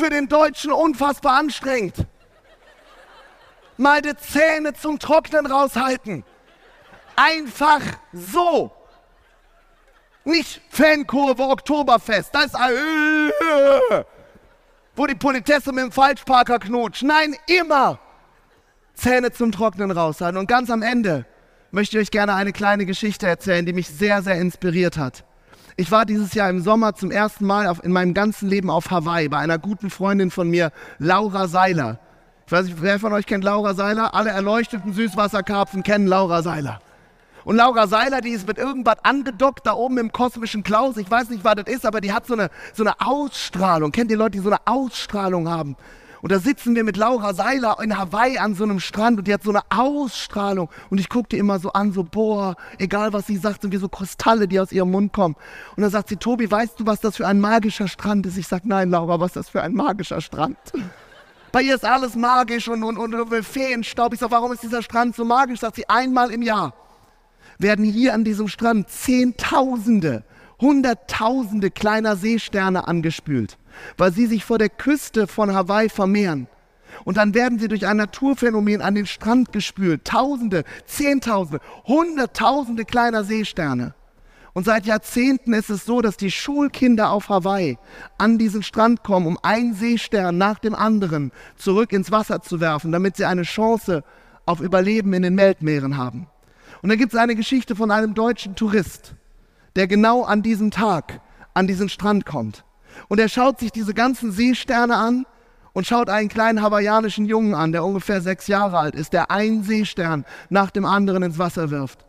Für 0.01 0.09
den 0.09 0.27
Deutschen 0.27 0.71
unfassbar 0.71 1.37
anstrengend. 1.37 1.93
Mal 3.77 4.01
die 4.01 4.17
Zähne 4.17 4.73
zum 4.73 4.97
Trocknen 4.97 5.45
raushalten. 5.45 6.23
Einfach 7.15 7.81
so. 8.11 8.71
Nicht 10.23 10.59
Fankurve 10.71 11.43
Oktoberfest. 11.43 12.33
Das 12.33 12.45
ist 12.45 12.55
äh, 12.55 14.03
wo 14.95 15.05
die 15.05 15.13
Politesse 15.13 15.71
mit 15.71 15.83
dem 15.83 15.91
Falschparker 15.91 16.57
knutscht. 16.57 17.03
Nein, 17.03 17.35
immer 17.45 17.99
Zähne 18.95 19.31
zum 19.31 19.51
Trocknen 19.51 19.91
raushalten. 19.91 20.39
Und 20.39 20.47
ganz 20.47 20.71
am 20.71 20.81
Ende 20.81 21.27
möchte 21.69 21.99
ich 21.99 22.07
euch 22.07 22.11
gerne 22.11 22.33
eine 22.33 22.53
kleine 22.53 22.87
Geschichte 22.87 23.27
erzählen, 23.27 23.67
die 23.67 23.73
mich 23.73 23.87
sehr, 23.87 24.23
sehr 24.23 24.41
inspiriert 24.41 24.97
hat. 24.97 25.25
Ich 25.77 25.91
war 25.91 26.05
dieses 26.05 26.33
Jahr 26.33 26.49
im 26.49 26.61
Sommer 26.61 26.95
zum 26.95 27.11
ersten 27.11 27.45
Mal 27.45 27.67
auf, 27.67 27.83
in 27.83 27.91
meinem 27.91 28.13
ganzen 28.13 28.49
Leben 28.49 28.69
auf 28.69 28.91
Hawaii 28.91 29.29
bei 29.29 29.37
einer 29.37 29.57
guten 29.57 29.89
Freundin 29.89 30.31
von 30.31 30.49
mir, 30.49 30.71
Laura 30.99 31.47
Seiler. 31.47 31.99
Ich 32.45 32.51
weiß 32.51 32.65
nicht, 32.65 32.81
wer 32.81 32.99
von 32.99 33.13
euch 33.13 33.25
kennt 33.25 33.43
Laura 33.43 33.73
Seiler? 33.73 34.13
Alle 34.13 34.31
erleuchteten 34.31 34.93
Süßwasserkarpfen 34.93 35.83
kennen 35.83 36.07
Laura 36.07 36.41
Seiler. 36.43 36.81
Und 37.43 37.55
Laura 37.55 37.87
Seiler, 37.87 38.21
die 38.21 38.31
ist 38.31 38.47
mit 38.47 38.57
irgendwas 38.57 38.97
angedockt 39.03 39.65
da 39.65 39.73
oben 39.73 39.97
im 39.97 40.11
kosmischen 40.11 40.63
Klaus. 40.63 40.97
Ich 40.97 41.09
weiß 41.09 41.29
nicht, 41.29 41.43
was 41.43 41.55
das 41.55 41.73
ist, 41.73 41.85
aber 41.85 42.01
die 42.01 42.13
hat 42.13 42.27
so 42.27 42.33
eine, 42.33 42.49
so 42.73 42.83
eine 42.83 42.99
Ausstrahlung. 42.99 43.91
Kennt 43.91 44.11
ihr 44.11 44.17
Leute, 44.17 44.31
die 44.31 44.39
so 44.39 44.49
eine 44.49 44.59
Ausstrahlung 44.65 45.49
haben? 45.49 45.75
Und 46.21 46.31
da 46.31 46.39
sitzen 46.39 46.75
wir 46.75 46.83
mit 46.83 46.97
Laura 46.97 47.33
Seiler 47.33 47.77
in 47.81 47.97
Hawaii 47.97 48.37
an 48.37 48.53
so 48.53 48.63
einem 48.63 48.79
Strand 48.79 49.17
und 49.17 49.27
die 49.27 49.33
hat 49.33 49.43
so 49.43 49.49
eine 49.49 49.61
Ausstrahlung. 49.69 50.69
Und 50.89 50.99
ich 50.99 51.09
gucke 51.09 51.29
die 51.29 51.37
immer 51.37 51.59
so 51.59 51.73
an, 51.73 51.91
so, 51.93 52.03
boah, 52.03 52.55
egal 52.77 53.11
was 53.13 53.27
sie 53.27 53.37
sagt, 53.37 53.63
sind 53.63 53.71
wir 53.71 53.79
so 53.79 53.89
Kristalle, 53.89 54.47
die 54.47 54.59
aus 54.59 54.71
ihrem 54.71 54.91
Mund 54.91 55.13
kommen. 55.13 55.35
Und 55.75 55.81
dann 55.81 55.91
sagt 55.91 56.09
sie, 56.09 56.17
Tobi, 56.17 56.49
weißt 56.49 56.79
du, 56.79 56.85
was 56.85 56.99
das 56.99 57.17
für 57.17 57.27
ein 57.27 57.39
magischer 57.39 57.87
Strand 57.87 58.25
ist? 58.27 58.37
Ich 58.37 58.47
sage, 58.47 58.67
nein, 58.67 58.91
Laura, 58.91 59.19
was 59.19 59.31
ist 59.31 59.35
das 59.35 59.49
für 59.49 59.63
ein 59.63 59.73
magischer 59.73 60.21
Strand? 60.21 60.57
Bei 61.51 61.61
ihr 61.61 61.75
ist 61.75 61.85
alles 61.85 62.15
magisch 62.15 62.67
und, 62.69 62.83
und, 62.83 62.97
und, 62.97 63.13
und 63.13 63.43
Feenstaub. 63.43 64.13
Ich 64.13 64.19
sage, 64.19 64.31
warum 64.31 64.53
ist 64.53 64.63
dieser 64.63 64.81
Strand 64.81 65.15
so 65.15 65.25
magisch? 65.25 65.59
Sagt 65.59 65.75
sie, 65.75 65.89
einmal 65.89 66.31
im 66.31 66.41
Jahr 66.41 66.73
werden 67.57 67.83
hier 67.85 68.13
an 68.13 68.23
diesem 68.23 68.47
Strand 68.47 68.89
Zehntausende, 68.89 70.23
Hunderttausende 70.59 71.71
kleiner 71.71 72.15
Seesterne 72.15 72.87
angespült, 72.87 73.57
weil 73.97 74.11
sie 74.11 74.25
sich 74.25 74.45
vor 74.45 74.57
der 74.57 74.69
Küste 74.69 75.27
von 75.27 75.53
Hawaii 75.53 75.89
vermehren. 75.89 76.47
Und 77.05 77.17
dann 77.17 77.33
werden 77.33 77.59
sie 77.59 77.67
durch 77.67 77.87
ein 77.87 77.97
Naturphänomen 77.97 78.81
an 78.81 78.95
den 78.95 79.05
Strand 79.05 79.51
gespült. 79.51 80.05
Tausende, 80.05 80.63
Zehntausende, 80.85 81.61
Hunderttausende 81.85 82.85
kleiner 82.85 83.23
Seesterne. 83.23 83.93
Und 84.53 84.65
seit 84.65 84.85
Jahrzehnten 84.85 85.53
ist 85.53 85.69
es 85.69 85.85
so, 85.85 86.01
dass 86.01 86.17
die 86.17 86.31
Schulkinder 86.31 87.11
auf 87.11 87.29
Hawaii 87.29 87.77
an 88.17 88.37
diesen 88.37 88.63
Strand 88.63 89.03
kommen, 89.03 89.27
um 89.27 89.39
einen 89.43 89.73
Seestern 89.73 90.37
nach 90.37 90.59
dem 90.59 90.75
anderen 90.75 91.31
zurück 91.55 91.93
ins 91.93 92.11
Wasser 92.11 92.41
zu 92.41 92.59
werfen, 92.59 92.91
damit 92.91 93.15
sie 93.15 93.25
eine 93.25 93.43
Chance 93.43 94.03
auf 94.45 94.59
Überleben 94.59 95.13
in 95.13 95.21
den 95.21 95.37
Weltmeeren 95.37 95.95
haben. 95.95 96.27
Und 96.81 96.89
dann 96.89 96.97
gibt 96.97 97.13
es 97.13 97.19
eine 97.19 97.35
Geschichte 97.35 97.75
von 97.75 97.91
einem 97.91 98.13
deutschen 98.13 98.55
Tourist, 98.55 99.13
der 99.77 99.87
genau 99.87 100.23
an 100.23 100.41
diesem 100.41 100.71
Tag 100.71 101.21
an 101.53 101.67
diesen 101.67 101.87
Strand 101.87 102.25
kommt. 102.25 102.65
Und 103.07 103.19
er 103.19 103.29
schaut 103.29 103.59
sich 103.59 103.71
diese 103.71 103.93
ganzen 103.93 104.31
Seesterne 104.31 104.95
an 104.95 105.25
und 105.73 105.87
schaut 105.87 106.09
einen 106.09 106.29
kleinen 106.29 106.61
hawaiianischen 106.61 107.25
Jungen 107.25 107.53
an, 107.53 107.71
der 107.71 107.83
ungefähr 107.83 108.21
sechs 108.21 108.47
Jahre 108.47 108.77
alt 108.77 108.95
ist, 108.95 109.13
der 109.13 109.31
einen 109.31 109.63
Seestern 109.63 110.25
nach 110.49 110.71
dem 110.71 110.85
anderen 110.85 111.23
ins 111.23 111.37
Wasser 111.37 111.69
wirft. 111.71 112.05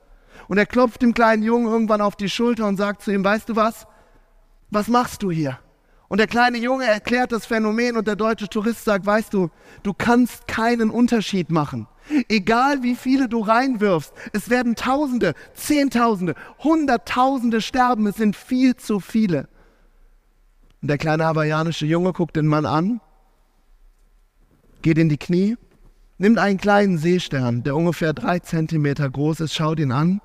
Und 0.48 0.58
er 0.58 0.66
klopft 0.66 1.02
dem 1.02 1.14
kleinen 1.14 1.42
Jungen 1.42 1.66
irgendwann 1.66 2.00
auf 2.00 2.16
die 2.16 2.28
Schulter 2.28 2.66
und 2.66 2.76
sagt 2.76 3.02
zu 3.02 3.12
ihm, 3.12 3.24
weißt 3.24 3.48
du 3.48 3.56
was? 3.56 3.86
Was 4.70 4.88
machst 4.88 5.22
du 5.22 5.30
hier? 5.30 5.58
Und 6.08 6.18
der 6.18 6.26
kleine 6.26 6.58
Junge 6.58 6.84
erklärt 6.84 7.32
das 7.32 7.46
Phänomen 7.46 7.96
und 7.96 8.06
der 8.06 8.16
deutsche 8.16 8.48
Tourist 8.48 8.84
sagt, 8.84 9.06
weißt 9.06 9.32
du, 9.32 9.50
du 9.82 9.94
kannst 9.94 10.46
keinen 10.46 10.90
Unterschied 10.90 11.50
machen 11.50 11.86
Egal 12.28 12.82
wie 12.82 12.96
viele 12.96 13.28
du 13.28 13.40
reinwirfst, 13.40 14.12
es 14.32 14.50
werden 14.50 14.74
Tausende, 14.74 15.34
Zehntausende, 15.54 16.34
Hunderttausende 16.58 17.60
sterben, 17.60 18.06
es 18.06 18.16
sind 18.16 18.36
viel 18.36 18.76
zu 18.76 19.00
viele. 19.00 19.48
Und 20.82 20.88
der 20.88 20.98
kleine 20.98 21.24
hawaiianische 21.24 21.86
Junge 21.86 22.12
guckt 22.12 22.34
den 22.34 22.48
Mann 22.48 22.66
an, 22.66 23.00
geht 24.82 24.98
in 24.98 25.08
die 25.08 25.16
Knie, 25.16 25.56
nimmt 26.18 26.38
einen 26.38 26.58
kleinen 26.58 26.98
Seestern, 26.98 27.62
der 27.62 27.76
ungefähr 27.76 28.12
drei 28.12 28.40
Zentimeter 28.40 29.08
groß 29.08 29.40
ist, 29.40 29.54
schaut 29.54 29.78
ihn 29.78 29.92
an, 29.92 30.20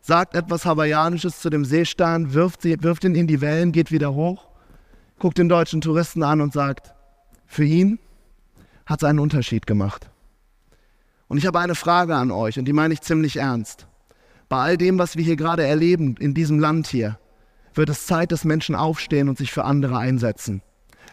sagt 0.00 0.36
etwas 0.36 0.64
Hawaiianisches 0.64 1.40
zu 1.40 1.50
dem 1.50 1.64
Seestern, 1.64 2.32
wirft, 2.32 2.62
sie, 2.62 2.80
wirft 2.82 3.02
ihn 3.02 3.16
in 3.16 3.26
die 3.26 3.40
Wellen, 3.40 3.72
geht 3.72 3.90
wieder 3.90 4.14
hoch, 4.14 4.48
guckt 5.18 5.38
den 5.38 5.48
deutschen 5.48 5.80
Touristen 5.80 6.22
an 6.22 6.40
und 6.40 6.52
sagt, 6.52 6.94
für 7.46 7.64
ihn 7.64 7.98
hat 8.86 9.02
es 9.02 9.08
einen 9.08 9.18
Unterschied 9.18 9.66
gemacht. 9.66 10.10
Und 11.26 11.38
ich 11.38 11.46
habe 11.46 11.58
eine 11.58 11.74
Frage 11.74 12.14
an 12.14 12.30
euch 12.30 12.56
und 12.56 12.66
die 12.66 12.72
meine 12.72 12.94
ich 12.94 13.00
ziemlich 13.00 13.36
ernst. 13.36 13.88
Bei 14.48 14.58
all 14.58 14.76
dem, 14.76 14.98
was 14.98 15.16
wir 15.16 15.24
hier 15.24 15.36
gerade 15.36 15.66
erleben 15.66 16.14
in 16.20 16.34
diesem 16.34 16.60
Land 16.60 16.86
hier, 16.86 17.18
wird 17.74 17.88
es 17.88 18.06
Zeit, 18.06 18.32
dass 18.32 18.44
Menschen 18.44 18.74
aufstehen 18.74 19.28
und 19.28 19.38
sich 19.38 19.52
für 19.52 19.64
andere 19.64 19.98
einsetzen. 19.98 20.62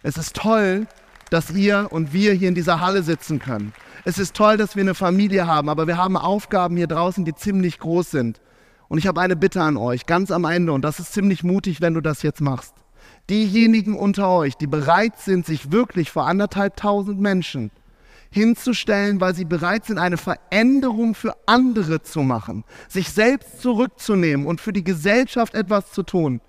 Es 0.03 0.17
ist 0.17 0.35
toll, 0.35 0.87
dass 1.29 1.51
ihr 1.51 1.87
und 1.91 2.13
wir 2.13 2.33
hier 2.33 2.49
in 2.49 2.55
dieser 2.55 2.79
Halle 2.79 3.03
sitzen 3.03 3.39
können. 3.39 3.73
Es 4.05 4.17
ist 4.17 4.35
toll, 4.35 4.57
dass 4.57 4.75
wir 4.75 4.81
eine 4.81 4.95
Familie 4.95 5.45
haben, 5.47 5.69
aber 5.69 5.87
wir 5.87 5.97
haben 5.97 6.17
Aufgaben 6.17 6.77
hier 6.77 6.87
draußen, 6.87 7.25
die 7.25 7.35
ziemlich 7.35 7.79
groß 7.79 8.11
sind. 8.11 8.41
Und 8.87 8.97
ich 8.97 9.07
habe 9.07 9.21
eine 9.21 9.35
Bitte 9.35 9.61
an 9.61 9.77
euch, 9.77 10.05
ganz 10.05 10.31
am 10.31 10.45
Ende, 10.45 10.71
und 10.73 10.81
das 10.83 10.99
ist 10.99 11.13
ziemlich 11.13 11.43
mutig, 11.43 11.81
wenn 11.81 11.93
du 11.93 12.01
das 12.01 12.23
jetzt 12.23 12.41
machst. 12.41 12.73
Diejenigen 13.29 13.95
unter 13.95 14.29
euch, 14.29 14.55
die 14.55 14.67
bereit 14.67 15.19
sind, 15.19 15.45
sich 15.45 15.71
wirklich 15.71 16.09
vor 16.09 16.25
anderthalb 16.25 16.75
tausend 16.75 17.19
Menschen 17.19 17.69
hinzustellen, 18.31 19.19
weil 19.21 19.33
sie 19.33 19.45
bereit 19.45 19.85
sind, 19.85 19.97
eine 19.97 20.17
Veränderung 20.17 21.15
für 21.15 21.35
andere 21.45 22.01
zu 22.01 22.21
machen, 22.21 22.63
sich 22.87 23.09
selbst 23.11 23.61
zurückzunehmen 23.61 24.45
und 24.45 24.61
für 24.61 24.73
die 24.73 24.83
Gesellschaft 24.83 25.55
etwas 25.55 25.91
zu 25.91 26.03
tun, 26.03 26.41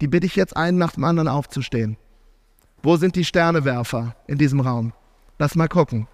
die 0.00 0.08
bitte 0.08 0.26
ich 0.26 0.36
jetzt 0.36 0.56
einen 0.56 0.78
nach 0.78 0.92
dem 0.92 1.04
anderen 1.04 1.28
aufzustehen. 1.28 1.96
Wo 2.82 2.96
sind 2.96 3.16
die 3.16 3.24
Sternewerfer 3.24 4.14
in 4.26 4.38
diesem 4.38 4.60
Raum? 4.60 4.92
Lass 5.38 5.54
mal 5.54 5.68
gucken. 5.68 6.06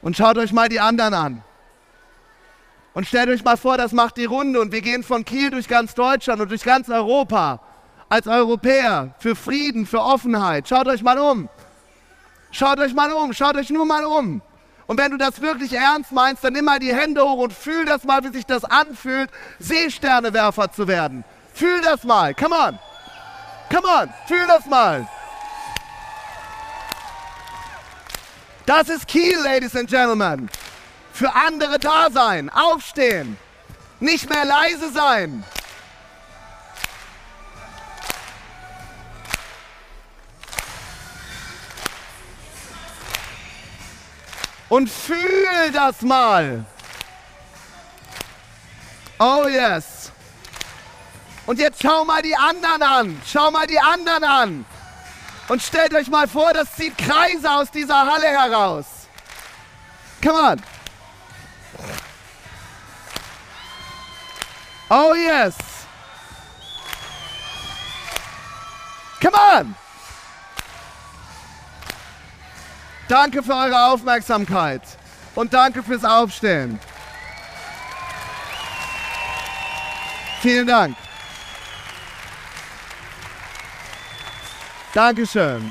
Und 0.00 0.16
schaut 0.16 0.38
euch 0.38 0.52
mal 0.52 0.68
die 0.68 0.80
anderen 0.80 1.14
an. 1.14 1.44
Und 2.94 3.06
stellt 3.06 3.28
euch 3.28 3.42
mal 3.44 3.56
vor, 3.56 3.76
das 3.78 3.92
macht 3.92 4.16
die 4.16 4.24
Runde 4.24 4.60
und 4.60 4.72
wir 4.72 4.82
gehen 4.82 5.02
von 5.02 5.24
Kiel 5.24 5.50
durch 5.50 5.66
ganz 5.66 5.94
Deutschland 5.94 6.40
und 6.40 6.50
durch 6.50 6.62
ganz 6.62 6.88
Europa 6.88 7.60
als 8.08 8.26
Europäer 8.26 9.14
für 9.18 9.34
Frieden, 9.34 9.86
für 9.86 10.00
Offenheit. 10.00 10.68
Schaut 10.68 10.86
euch 10.86 11.02
mal 11.02 11.18
um. 11.18 11.48
Schaut 12.52 12.78
euch 12.78 12.94
mal 12.94 13.10
um, 13.12 13.32
schaut 13.32 13.56
euch 13.56 13.70
nur 13.70 13.86
mal 13.86 14.04
um. 14.04 14.42
Und 14.86 14.98
wenn 14.98 15.10
du 15.10 15.16
das 15.16 15.40
wirklich 15.40 15.72
ernst 15.72 16.12
meinst, 16.12 16.44
dann 16.44 16.52
nimm 16.52 16.66
mal 16.66 16.78
die 16.78 16.94
Hände 16.94 17.22
hoch 17.22 17.38
und 17.38 17.52
fühl 17.52 17.86
das 17.86 18.04
mal, 18.04 18.22
wie 18.24 18.28
sich 18.28 18.44
das 18.44 18.64
anfühlt, 18.64 19.30
Seesternewerfer 19.58 20.70
zu 20.70 20.86
werden. 20.86 21.24
Fühl 21.54 21.80
das 21.80 22.04
mal, 22.04 22.34
come 22.34 22.54
on. 22.54 22.78
Come 23.70 23.88
on, 23.88 24.10
fühl 24.28 24.46
das 24.46 24.66
mal. 24.66 25.08
Das 28.66 28.90
ist 28.90 29.08
Kiel, 29.08 29.38
Ladies 29.42 29.74
and 29.74 29.88
Gentlemen. 29.88 30.50
Für 31.14 31.34
andere 31.34 31.78
da 31.78 32.10
sein, 32.10 32.50
aufstehen, 32.50 33.38
nicht 33.98 34.28
mehr 34.28 34.44
leise 34.44 34.90
sein. 34.92 35.42
Und 44.72 44.88
fühl 44.88 45.70
das 45.74 46.00
mal. 46.00 46.64
Oh 49.18 49.46
yes. 49.46 50.10
Und 51.44 51.58
jetzt 51.58 51.82
schau 51.82 52.06
mal 52.06 52.22
die 52.22 52.34
anderen 52.34 52.82
an. 52.82 53.22
Schau 53.26 53.50
mal 53.50 53.66
die 53.66 53.78
anderen 53.78 54.24
an. 54.24 54.64
Und 55.48 55.62
stellt 55.62 55.92
euch 55.92 56.08
mal 56.08 56.26
vor, 56.26 56.54
das 56.54 56.74
zieht 56.74 56.96
Kreise 56.96 57.50
aus 57.50 57.70
dieser 57.70 58.06
Halle 58.06 58.28
heraus. 58.28 58.86
Come 60.22 60.40
on. 60.40 60.62
Oh 64.88 65.14
yes. 65.14 65.54
Come 69.20 69.36
on. 69.36 69.74
Danke 73.12 73.42
für 73.42 73.52
eure 73.52 73.88
Aufmerksamkeit 73.88 74.80
und 75.34 75.52
danke 75.52 75.82
fürs 75.82 76.02
Aufstehen. 76.02 76.78
Vielen 80.40 80.66
Dank. 80.66 80.96
Dankeschön. 84.94 85.70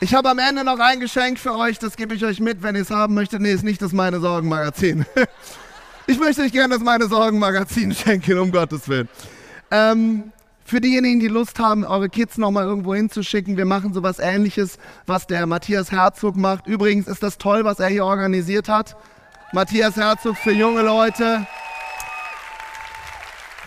Ich 0.00 0.14
habe 0.14 0.30
am 0.30 0.40
Ende 0.40 0.64
noch 0.64 0.80
ein 0.80 0.98
Geschenk 0.98 1.38
für 1.38 1.54
euch, 1.54 1.78
das 1.78 1.94
gebe 1.94 2.16
ich 2.16 2.24
euch 2.24 2.40
mit, 2.40 2.64
wenn 2.64 2.74
ihr 2.74 2.82
es 2.82 2.90
haben 2.90 3.14
möchtet. 3.14 3.40
Nee, 3.40 3.52
ist 3.52 3.62
nicht 3.62 3.80
das 3.80 3.92
Meine 3.92 4.18
Sorgen-Magazin. 4.18 5.06
Ich 6.08 6.18
möchte 6.18 6.42
euch 6.42 6.50
gerne 6.50 6.74
das 6.74 6.82
Meine 6.82 7.06
Sorgen-Magazin 7.06 7.94
schenken, 7.94 8.36
um 8.40 8.50
Gottes 8.50 8.88
Willen. 8.88 9.08
Ähm, 9.70 10.32
für 10.70 10.80
diejenigen, 10.80 11.20
die 11.20 11.28
Lust 11.28 11.58
haben, 11.58 11.84
eure 11.84 12.08
Kids 12.08 12.38
nochmal 12.38 12.64
irgendwo 12.64 12.94
hinzuschicken, 12.94 13.56
wir 13.56 13.64
machen 13.64 13.92
sowas 13.92 14.20
ähnliches, 14.20 14.78
was 15.04 15.26
der 15.26 15.46
Matthias 15.46 15.90
Herzog 15.90 16.36
macht. 16.36 16.66
Übrigens 16.66 17.08
ist 17.08 17.22
das 17.22 17.38
toll, 17.38 17.64
was 17.64 17.80
er 17.80 17.88
hier 17.88 18.04
organisiert 18.04 18.68
hat. 18.68 18.96
Matthias 19.52 19.96
Herzog 19.96 20.36
für 20.36 20.52
junge 20.52 20.82
Leute. 20.82 21.44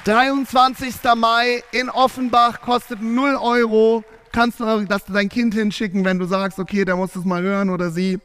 23. 0.05 0.95
Mai 1.15 1.61
in 1.71 1.89
Offenbach 1.89 2.61
kostet 2.61 3.01
0 3.01 3.35
Euro. 3.35 4.03
Kannst 4.31 4.61
du 4.61 4.85
das 4.85 5.03
dein 5.05 5.29
Kind 5.29 5.53
hinschicken, 5.53 6.05
wenn 6.05 6.19
du 6.19 6.25
sagst, 6.25 6.57
okay, 6.57 6.85
der 6.85 6.95
muss 6.95 7.15
es 7.15 7.25
mal 7.25 7.41
hören 7.41 7.69
oder 7.69 7.91
sie. 7.91 8.19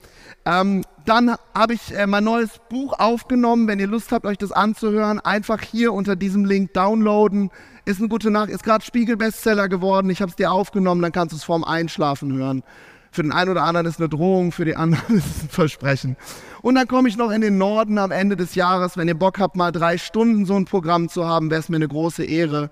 Ähm, 0.44 0.84
dann 1.08 1.34
habe 1.54 1.72
ich 1.72 1.96
äh, 1.96 2.06
mein 2.06 2.24
neues 2.24 2.50
Buch 2.68 2.98
aufgenommen. 2.98 3.66
Wenn 3.66 3.78
ihr 3.78 3.86
Lust 3.86 4.12
habt, 4.12 4.26
euch 4.26 4.36
das 4.36 4.52
anzuhören, 4.52 5.20
einfach 5.20 5.62
hier 5.62 5.94
unter 5.94 6.16
diesem 6.16 6.44
Link 6.44 6.74
downloaden. 6.74 7.50
Ist 7.86 7.98
eine 7.98 8.08
gute 8.08 8.30
Nacht, 8.30 8.50
ist 8.50 8.62
gerade 8.62 8.84
Spiegel-Bestseller 8.84 9.68
geworden. 9.68 10.10
Ich 10.10 10.20
habe 10.20 10.28
es 10.28 10.36
dir 10.36 10.52
aufgenommen, 10.52 11.00
dann 11.00 11.12
kannst 11.12 11.32
du 11.32 11.38
es 11.38 11.44
vorm 11.44 11.64
Einschlafen 11.64 12.34
hören. 12.34 12.62
Für 13.10 13.22
den 13.22 13.32
einen 13.32 13.50
oder 13.50 13.62
anderen 13.62 13.86
ist 13.86 13.98
eine 13.98 14.10
Drohung, 14.10 14.52
für 14.52 14.66
die 14.66 14.76
anderen 14.76 15.16
ist 15.16 15.36
es 15.36 15.42
ein 15.44 15.48
Versprechen. 15.48 16.16
Und 16.60 16.74
dann 16.74 16.86
komme 16.86 17.08
ich 17.08 17.16
noch 17.16 17.30
in 17.30 17.40
den 17.40 17.56
Norden 17.56 17.96
am 17.96 18.10
Ende 18.10 18.36
des 18.36 18.54
Jahres. 18.54 18.98
Wenn 18.98 19.08
ihr 19.08 19.18
Bock 19.18 19.38
habt, 19.38 19.56
mal 19.56 19.72
drei 19.72 19.96
Stunden 19.96 20.44
so 20.44 20.56
ein 20.56 20.66
Programm 20.66 21.08
zu 21.08 21.26
haben, 21.26 21.50
wäre 21.50 21.60
es 21.60 21.70
mir 21.70 21.76
eine 21.76 21.88
große 21.88 22.24
Ehre. 22.24 22.68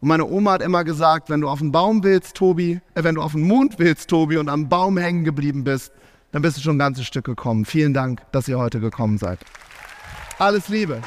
Und 0.00 0.08
meine 0.08 0.26
Oma 0.26 0.52
hat 0.52 0.62
immer 0.62 0.84
gesagt, 0.84 1.30
wenn 1.30 1.40
du 1.40 1.48
auf 1.48 1.60
den 1.60 1.72
Baum 1.72 2.04
willst, 2.04 2.36
Tobi, 2.36 2.80
äh, 2.94 3.02
wenn 3.02 3.14
du 3.14 3.22
auf 3.22 3.32
den 3.32 3.42
Mond 3.48 3.78
willst, 3.78 4.10
Tobi, 4.10 4.36
und 4.36 4.50
am 4.50 4.68
Baum 4.68 4.98
hängen 4.98 5.24
geblieben 5.24 5.64
bist, 5.64 5.90
dann 6.32 6.42
bist 6.42 6.56
du 6.56 6.60
schon 6.60 6.76
ein 6.76 6.78
ganzes 6.78 7.06
Stück 7.06 7.24
gekommen. 7.24 7.64
Vielen 7.64 7.94
Dank, 7.94 8.20
dass 8.32 8.48
ihr 8.48 8.58
heute 8.58 8.80
gekommen 8.80 9.18
seid. 9.18 9.38
Alles 10.38 10.68
Liebe. 10.68 11.00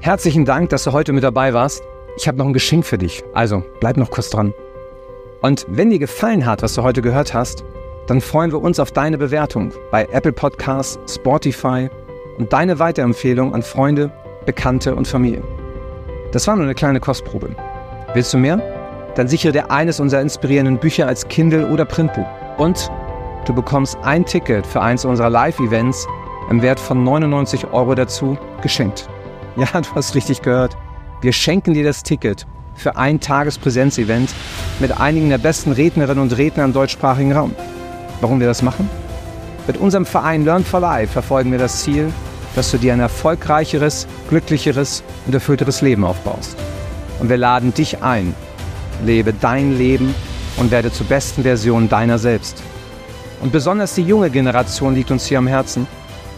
Herzlichen 0.00 0.44
Dank, 0.44 0.68
dass 0.70 0.84
du 0.84 0.92
heute 0.92 1.12
mit 1.12 1.24
dabei 1.24 1.54
warst. 1.54 1.82
Ich 2.16 2.28
habe 2.28 2.38
noch 2.38 2.46
ein 2.46 2.52
Geschenk 2.52 2.84
für 2.84 2.98
dich. 2.98 3.22
Also 3.32 3.64
bleib 3.80 3.96
noch 3.96 4.10
kurz 4.10 4.30
dran. 4.30 4.52
Und 5.42 5.66
wenn 5.68 5.90
dir 5.90 5.98
gefallen 5.98 6.46
hat, 6.46 6.62
was 6.62 6.74
du 6.74 6.82
heute 6.82 7.02
gehört 7.02 7.34
hast, 7.34 7.64
dann 8.06 8.20
freuen 8.20 8.52
wir 8.52 8.62
uns 8.62 8.78
auf 8.78 8.92
deine 8.92 9.18
Bewertung 9.18 9.72
bei 9.90 10.06
Apple 10.12 10.32
Podcasts, 10.32 10.98
Spotify 11.12 11.88
und 12.38 12.52
deine 12.52 12.78
Weiterempfehlung 12.78 13.54
an 13.54 13.62
Freunde, 13.62 14.12
Bekannte 14.46 14.94
und 14.94 15.08
Familie. 15.08 15.42
Das 16.32 16.46
war 16.46 16.56
nur 16.56 16.64
eine 16.64 16.74
kleine 16.74 17.00
Kostprobe. 17.00 17.54
Willst 18.12 18.32
du 18.32 18.38
mehr? 18.38 18.73
Dann 19.14 19.28
sichere 19.28 19.52
dir 19.52 19.70
eines 19.70 20.00
unserer 20.00 20.20
inspirierenden 20.20 20.78
Bücher 20.78 21.06
als 21.06 21.28
Kindle 21.28 21.68
oder 21.68 21.84
Printbuch. 21.84 22.26
Und 22.58 22.90
du 23.46 23.54
bekommst 23.54 23.96
ein 24.02 24.24
Ticket 24.24 24.66
für 24.66 24.80
eins 24.80 25.04
unserer 25.04 25.30
Live-Events 25.30 26.06
im 26.50 26.62
Wert 26.62 26.80
von 26.80 27.04
99 27.04 27.72
Euro 27.72 27.94
dazu 27.94 28.38
geschenkt. 28.62 29.08
Ja, 29.56 29.80
du 29.80 29.88
hast 29.94 30.16
richtig 30.16 30.42
gehört. 30.42 30.76
Wir 31.20 31.32
schenken 31.32 31.74
dir 31.74 31.84
das 31.84 32.02
Ticket 32.02 32.44
für 32.74 32.96
ein 32.96 33.20
Tagespräsenzevent 33.20 34.34
mit 34.80 34.98
einigen 35.00 35.28
der 35.28 35.38
besten 35.38 35.70
Rednerinnen 35.70 36.20
und 36.20 36.36
Rednern 36.36 36.66
im 36.66 36.72
deutschsprachigen 36.72 37.32
Raum. 37.32 37.54
Warum 38.20 38.40
wir 38.40 38.48
das 38.48 38.62
machen? 38.62 38.90
Mit 39.66 39.76
unserem 39.76 40.04
Verein 40.04 40.44
Learn 40.44 40.64
for 40.64 40.80
Life 40.80 41.12
verfolgen 41.12 41.52
wir 41.52 41.58
das 41.58 41.84
Ziel, 41.84 42.12
dass 42.54 42.70
du 42.70 42.78
dir 42.78 42.92
ein 42.92 43.00
erfolgreicheres, 43.00 44.06
glücklicheres 44.28 45.02
und 45.26 45.34
erfüllteres 45.34 45.80
Leben 45.80 46.04
aufbaust. 46.04 46.56
Und 47.20 47.28
wir 47.28 47.36
laden 47.36 47.72
dich 47.72 48.02
ein. 48.02 48.34
Lebe 49.04 49.32
dein 49.32 49.76
Leben 49.76 50.14
und 50.56 50.70
werde 50.70 50.92
zur 50.92 51.06
besten 51.06 51.42
Version 51.42 51.88
deiner 51.88 52.18
selbst. 52.18 52.62
Und 53.40 53.52
besonders 53.52 53.94
die 53.94 54.02
junge 54.02 54.30
Generation 54.30 54.94
liegt 54.94 55.10
uns 55.10 55.26
hier 55.26 55.38
am 55.38 55.46
Herzen. 55.46 55.86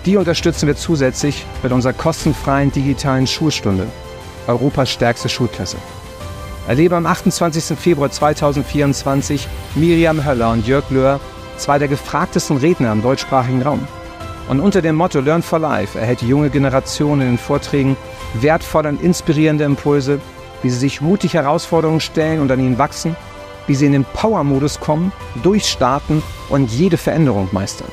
Die 0.05 0.17
unterstützen 0.17 0.67
wir 0.67 0.77
zusätzlich 0.77 1.45
mit 1.63 1.73
unserer 1.73 1.93
kostenfreien 1.93 2.73
digitalen 2.73 3.27
Schulstunde, 3.27 3.87
Europas 4.47 4.91
stärkste 4.91 5.29
Schulklasse. 5.29 5.77
Erlebe 6.69 6.97
am 6.97 7.07
28. 7.07 7.79
Februar 7.79 8.11
2024 8.11 9.47
Miriam 9.77 10.25
Höller 10.25 10.51
und 10.51 10.67
Jörg 10.67 10.91
Löhr, 10.91 11.21
zwei 11.59 11.79
der 11.79 11.89
gefragtesten 11.89 12.57
Redner 12.57 12.93
im 12.93 13.03
deutschsprachigen 13.03 13.63
Raum. 13.63 13.87
Und 14.49 14.61
unter 14.61 14.83
dem 14.83 14.97
Motto 14.97 15.21
Learn 15.21 15.43
for 15.43 15.59
Life 15.59 15.99
erhält 15.99 16.21
die 16.21 16.29
junge 16.29 16.51
Generation 16.51 17.21
in 17.21 17.29
den 17.29 17.39
Vorträgen 17.39 17.97
wertvolle 18.35 18.89
und 18.91 19.03
inspirierende 19.03 19.65
Impulse, 19.65 20.21
wie 20.67 20.71
sie 20.71 20.79
sich 20.79 21.01
mutig 21.01 21.35
Herausforderungen 21.35 22.01
stellen 22.01 22.41
und 22.41 22.51
an 22.51 22.59
ihnen 22.59 22.77
wachsen, 22.77 23.15
wie 23.69 23.77
sie 23.77 23.87
in 23.87 23.93
den 23.93 24.05
Power-Modus 24.05 24.81
kommen, 24.81 25.13
durchstarten 25.45 26.25
und 26.49 26.73
jede 26.73 26.97
Veränderung 26.97 27.49
meistern. 27.53 27.87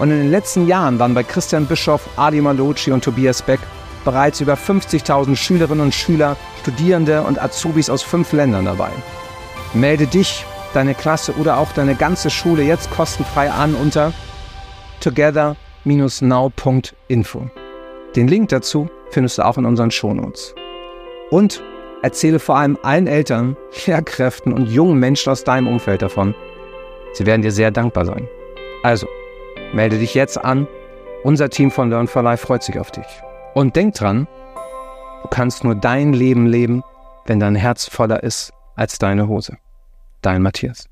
Und 0.00 0.10
in 0.10 0.18
den 0.18 0.32
letzten 0.32 0.66
Jahren 0.66 0.98
waren 0.98 1.14
bei 1.14 1.22
Christian 1.22 1.66
Bischoff, 1.66 2.08
Ali 2.16 2.40
Malocci 2.40 2.90
und 2.90 3.04
Tobias 3.04 3.40
Beck 3.40 3.60
bereits 4.04 4.40
über 4.40 4.54
50.000 4.54 5.36
Schülerinnen 5.36 5.84
und 5.84 5.94
Schüler, 5.94 6.36
Studierende 6.62 7.22
und 7.22 7.40
Azubis 7.40 7.88
aus 7.88 8.02
fünf 8.02 8.32
Ländern 8.32 8.64
dabei. 8.64 8.90
Melde 9.72 10.08
dich, 10.08 10.44
deine 10.74 10.96
Klasse 10.96 11.36
oder 11.36 11.58
auch 11.58 11.70
deine 11.70 11.94
ganze 11.94 12.30
Schule 12.30 12.64
jetzt 12.64 12.90
kostenfrei 12.90 13.48
an 13.48 13.76
unter 13.76 14.12
together-now.info. 14.98 17.50
Den 18.16 18.26
Link 18.26 18.48
dazu 18.48 18.90
findest 19.10 19.38
du 19.38 19.44
auch 19.44 19.56
in 19.56 19.66
unseren 19.66 19.92
Shownotes. 19.92 20.56
Und 21.30 21.62
erzähle 22.02 22.38
vor 22.38 22.56
allem 22.56 22.78
allen 22.82 23.06
Eltern, 23.06 23.56
Lehrkräften 23.86 24.52
und 24.52 24.66
jungen 24.66 24.98
Menschen 24.98 25.30
aus 25.30 25.44
deinem 25.44 25.68
Umfeld 25.68 26.02
davon. 26.02 26.34
Sie 27.14 27.26
werden 27.26 27.42
dir 27.42 27.52
sehr 27.52 27.70
dankbar 27.70 28.04
sein. 28.04 28.28
Also, 28.82 29.06
melde 29.72 29.98
dich 29.98 30.14
jetzt 30.14 30.42
an. 30.44 30.66
Unser 31.24 31.50
Team 31.50 31.70
von 31.70 31.88
Learn 31.88 32.08
for 32.08 32.22
Life 32.22 32.46
freut 32.46 32.62
sich 32.62 32.78
auf 32.78 32.90
dich. 32.90 33.06
Und 33.54 33.76
denk 33.76 33.94
dran, 33.94 34.26
du 35.22 35.28
kannst 35.28 35.62
nur 35.62 35.74
dein 35.74 36.12
Leben 36.12 36.46
leben, 36.46 36.82
wenn 37.26 37.38
dein 37.38 37.54
Herz 37.54 37.86
voller 37.86 38.22
ist 38.22 38.52
als 38.74 38.98
deine 38.98 39.28
Hose. 39.28 39.56
Dein 40.22 40.42
Matthias. 40.42 40.91